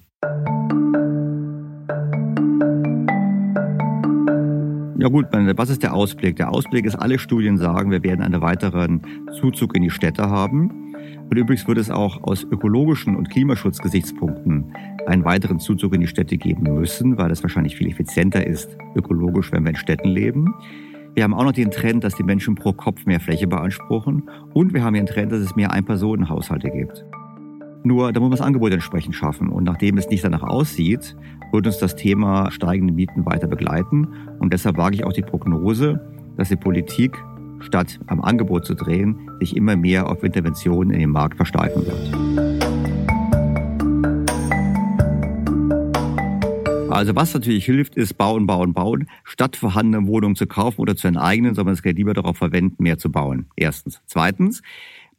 Ja 5.03 5.09
gut, 5.09 5.25
was 5.33 5.69
ist 5.69 5.83
der 5.83 5.93
Ausblick? 5.93 6.37
Der 6.37 6.49
Ausblick 6.49 6.85
ist, 6.85 6.95
alle 6.95 7.19
Studien 7.19 7.57
sagen, 7.57 7.91
wir 7.91 8.03
werden 8.03 8.21
einen 8.21 8.39
weiteren 8.39 9.01
Zuzug 9.37 9.75
in 9.75 9.81
die 9.81 9.89
Städte 9.89 10.29
haben. 10.29 10.93
Und 11.29 11.35
übrigens 11.35 11.67
wird 11.67 11.77
es 11.77 11.91
auch 11.91 12.23
aus 12.23 12.47
ökologischen 12.49 13.17
und 13.17 13.29
Klimaschutzgesichtspunkten 13.29 14.73
einen 15.05 15.25
weiteren 15.25 15.59
Zuzug 15.59 15.93
in 15.93 15.99
die 15.99 16.07
Städte 16.07 16.37
geben 16.37 16.73
müssen, 16.73 17.17
weil 17.17 17.31
es 17.31 17.43
wahrscheinlich 17.43 17.75
viel 17.75 17.89
effizienter 17.89 18.47
ist, 18.47 18.77
ökologisch, 18.95 19.51
wenn 19.51 19.63
wir 19.63 19.71
in 19.71 19.75
Städten 19.75 20.07
leben. 20.07 20.55
Wir 21.15 21.25
haben 21.25 21.33
auch 21.33 21.43
noch 21.43 21.51
den 21.51 21.69
Trend, 21.69 22.05
dass 22.05 22.15
die 22.15 22.23
Menschen 22.23 22.55
pro 22.55 22.71
Kopf 22.71 23.05
mehr 23.05 23.19
Fläche 23.19 23.47
beanspruchen. 23.47 24.29
Und 24.53 24.73
wir 24.73 24.85
haben 24.85 24.93
den 24.93 25.05
Trend, 25.05 25.33
dass 25.33 25.41
es 25.41 25.53
mehr 25.53 25.73
Ein-Personen-Haushalte 25.73 26.69
gibt. 26.69 27.03
Nur 27.83 28.13
da 28.13 28.19
muss 28.21 28.29
man 28.29 28.37
das 28.37 28.45
Angebot 28.45 28.71
entsprechend 28.71 29.15
schaffen. 29.15 29.49
Und 29.49 29.65
nachdem 29.65 29.97
es 29.97 30.07
nicht 30.07 30.23
danach 30.23 30.43
aussieht, 30.43 31.15
wird 31.51 31.67
uns 31.67 31.77
das 31.79 31.95
Thema 31.95 32.49
steigende 32.49 32.93
Mieten 32.93 33.25
weiter 33.25 33.47
begleiten. 33.47 34.07
Und 34.39 34.53
deshalb 34.53 34.77
wage 34.77 34.95
ich 34.95 35.03
auch 35.03 35.13
die 35.13 35.21
Prognose, 35.21 35.99
dass 36.37 36.47
die 36.47 36.55
Politik, 36.55 37.17
statt 37.59 37.99
am 38.07 38.21
Angebot 38.21 38.65
zu 38.65 38.73
drehen, 38.73 39.29
sich 39.39 39.55
immer 39.55 39.75
mehr 39.75 40.09
auf 40.09 40.23
Interventionen 40.23 40.91
in 40.91 40.99
den 40.99 41.11
Markt 41.11 41.35
versteifen 41.35 41.85
wird. 41.85 42.33
Also 46.89 47.15
was 47.15 47.33
natürlich 47.33 47.65
hilft, 47.65 47.95
ist 47.95 48.17
bauen, 48.19 48.45
bauen, 48.45 48.73
bauen. 48.73 49.09
Statt 49.23 49.55
vorhandene 49.55 50.07
Wohnungen 50.07 50.35
zu 50.35 50.45
kaufen 50.45 50.79
oder 50.79 50.95
zu 50.95 51.07
enteignen, 51.07 51.55
soll 51.55 51.65
man 51.65 51.73
das 51.73 51.81
Geld 51.81 51.97
lieber 51.97 52.13
darauf 52.13 52.37
verwenden, 52.37 52.83
mehr 52.83 52.99
zu 52.99 53.11
bauen. 53.11 53.47
Erstens. 53.55 54.01
Zweitens, 54.05 54.61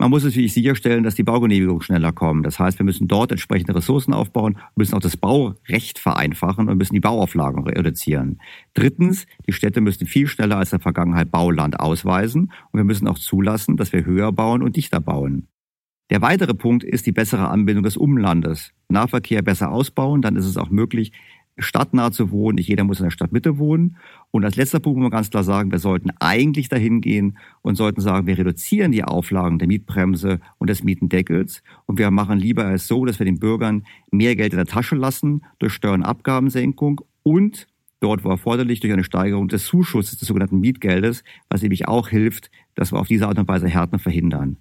man 0.04 0.10
muss 0.10 0.22
natürlich 0.22 0.52
sicherstellen, 0.52 1.02
dass 1.02 1.14
die 1.14 1.22
Baugenehmigungen 1.22 1.80
schneller 1.80 2.12
kommen. 2.12 2.42
Das 2.42 2.58
heißt, 2.58 2.78
wir 2.78 2.84
müssen 2.84 3.08
dort 3.08 3.32
entsprechende 3.32 3.74
Ressourcen 3.74 4.12
aufbauen, 4.12 4.58
müssen 4.76 4.94
auch 4.94 5.00
das 5.00 5.16
Baurecht 5.16 5.98
vereinfachen 5.98 6.68
und 6.68 6.76
müssen 6.76 6.92
die 6.92 7.00
Bauauflagen 7.00 7.66
reduzieren. 7.66 8.38
Drittens, 8.74 9.24
die 9.46 9.54
Städte 9.54 9.80
müssen 9.80 10.06
viel 10.06 10.26
schneller 10.26 10.58
als 10.58 10.72
in 10.72 10.76
der 10.76 10.82
Vergangenheit 10.82 11.30
Bauland 11.30 11.80
ausweisen 11.80 12.52
und 12.70 12.78
wir 12.78 12.84
müssen 12.84 13.08
auch 13.08 13.18
zulassen, 13.18 13.78
dass 13.78 13.94
wir 13.94 14.04
höher 14.04 14.30
bauen 14.30 14.62
und 14.62 14.76
dichter 14.76 15.00
bauen. 15.00 15.48
Der 16.10 16.20
weitere 16.20 16.52
Punkt 16.52 16.84
ist 16.84 17.06
die 17.06 17.12
bessere 17.12 17.48
Anbindung 17.48 17.84
des 17.84 17.96
Umlandes. 17.96 18.72
Nahverkehr 18.90 19.40
besser 19.40 19.72
ausbauen, 19.72 20.20
dann 20.20 20.36
ist 20.36 20.44
es 20.44 20.58
auch 20.58 20.68
möglich, 20.68 21.12
stadtnah 21.58 22.10
zu 22.10 22.30
wohnen. 22.30 22.56
Nicht 22.56 22.68
jeder 22.68 22.84
muss 22.84 23.00
in 23.00 23.04
der 23.04 23.10
Stadtmitte 23.10 23.58
wohnen. 23.58 23.96
Und 24.30 24.44
als 24.44 24.56
letzter 24.56 24.80
Punkt 24.80 24.98
muss 24.98 25.04
man 25.04 25.10
ganz 25.10 25.30
klar 25.30 25.44
sagen, 25.44 25.70
wir 25.70 25.78
sollten 25.78 26.10
eigentlich 26.20 26.68
dahin 26.68 27.00
gehen 27.00 27.38
und 27.62 27.76
sollten 27.76 28.00
sagen, 28.00 28.26
wir 28.26 28.36
reduzieren 28.36 28.92
die 28.92 29.04
Auflagen 29.04 29.58
der 29.58 29.68
Mietbremse 29.68 30.40
und 30.58 30.70
des 30.70 30.82
Mietendeckels. 30.82 31.62
Und 31.86 31.98
wir 31.98 32.10
machen 32.10 32.38
lieber 32.38 32.72
es 32.72 32.86
so, 32.86 33.04
dass 33.04 33.18
wir 33.18 33.26
den 33.26 33.38
Bürgern 33.38 33.84
mehr 34.10 34.36
Geld 34.36 34.52
in 34.52 34.58
der 34.58 34.66
Tasche 34.66 34.96
lassen 34.96 35.42
durch 35.58 35.72
Steuer- 35.72 35.94
und 35.94 36.02
Abgabensenkung 36.02 37.00
und 37.22 37.68
dort, 38.00 38.24
wo 38.24 38.28
erforderlich, 38.28 38.80
durch 38.80 38.92
eine 38.92 39.04
Steigerung 39.04 39.48
des 39.48 39.64
Zuschusses 39.64 40.18
des 40.18 40.28
sogenannten 40.28 40.60
Mietgeldes, 40.60 41.24
was 41.48 41.62
nämlich 41.62 41.88
auch 41.88 42.08
hilft, 42.08 42.50
dass 42.74 42.92
wir 42.92 43.00
auf 43.00 43.08
diese 43.08 43.28
Art 43.28 43.38
und 43.38 43.48
Weise 43.48 43.68
Härten 43.68 43.98
verhindern. 43.98 44.58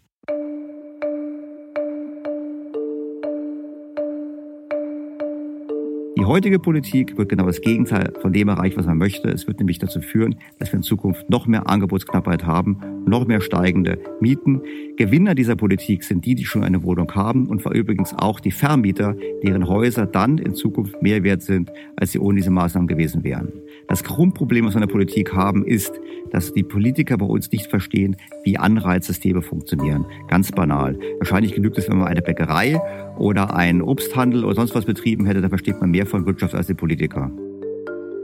Die 6.23 6.27
heutige 6.27 6.57
Politik 6.57 7.17
wird 7.17 7.27
genau 7.27 7.47
das 7.47 7.59
Gegenteil 7.59 8.13
von 8.21 8.31
dem 8.31 8.47
erreichen, 8.47 8.77
was 8.77 8.85
man 8.85 8.97
möchte. 8.97 9.27
Es 9.27 9.45
wird 9.45 9.59
nämlich 9.59 9.79
dazu 9.79 9.99
führen, 9.99 10.37
dass 10.57 10.71
wir 10.71 10.77
in 10.77 10.81
Zukunft 10.81 11.29
noch 11.29 11.47
mehr 11.47 11.69
Angebotsknappheit 11.69 12.45
haben 12.45 12.79
noch 13.05 13.27
mehr 13.27 13.41
steigende 13.41 13.99
Mieten. 14.19 14.61
Gewinner 14.97 15.35
dieser 15.35 15.55
Politik 15.55 16.03
sind 16.03 16.25
die, 16.25 16.35
die 16.35 16.45
schon 16.45 16.63
eine 16.63 16.83
Wohnung 16.83 17.13
haben 17.13 17.47
und 17.47 17.61
zwar 17.61 17.73
übrigens 17.73 18.13
auch 18.13 18.39
die 18.39 18.51
Vermieter, 18.51 19.15
deren 19.43 19.67
Häuser 19.67 20.05
dann 20.05 20.37
in 20.37 20.53
Zukunft 20.53 21.01
mehr 21.01 21.23
wert 21.23 21.41
sind, 21.41 21.71
als 21.95 22.11
sie 22.11 22.19
ohne 22.19 22.37
diese 22.37 22.51
Maßnahmen 22.51 22.87
gewesen 22.87 23.23
wären. 23.23 23.51
Das 23.87 24.03
Grundproblem, 24.03 24.65
was 24.65 24.73
wir 24.73 24.81
in 24.81 24.87
der 24.87 24.93
Politik 24.93 25.33
haben, 25.33 25.65
ist, 25.65 25.99
dass 26.31 26.53
die 26.53 26.63
Politiker 26.63 27.17
bei 27.17 27.25
uns 27.25 27.51
nicht 27.51 27.67
verstehen, 27.67 28.15
wie 28.43 28.57
Anreizsysteme 28.57 29.41
funktionieren. 29.41 30.05
Ganz 30.27 30.51
banal. 30.51 30.97
Wahrscheinlich 31.19 31.53
genügt 31.53 31.77
es, 31.77 31.89
wenn 31.89 31.97
man 31.97 32.07
eine 32.07 32.21
Bäckerei 32.21 32.79
oder 33.17 33.55
einen 33.55 33.81
Obsthandel 33.81 34.45
oder 34.45 34.55
sonst 34.55 34.73
was 34.73 34.85
betrieben 34.85 35.25
hätte, 35.25 35.41
da 35.41 35.49
versteht 35.49 35.79
man 35.79 35.91
mehr 35.91 36.05
von 36.13 36.27
Wirtschaft 36.27 36.53
als 36.53 36.67
die 36.67 36.75
Politiker. 36.75 37.31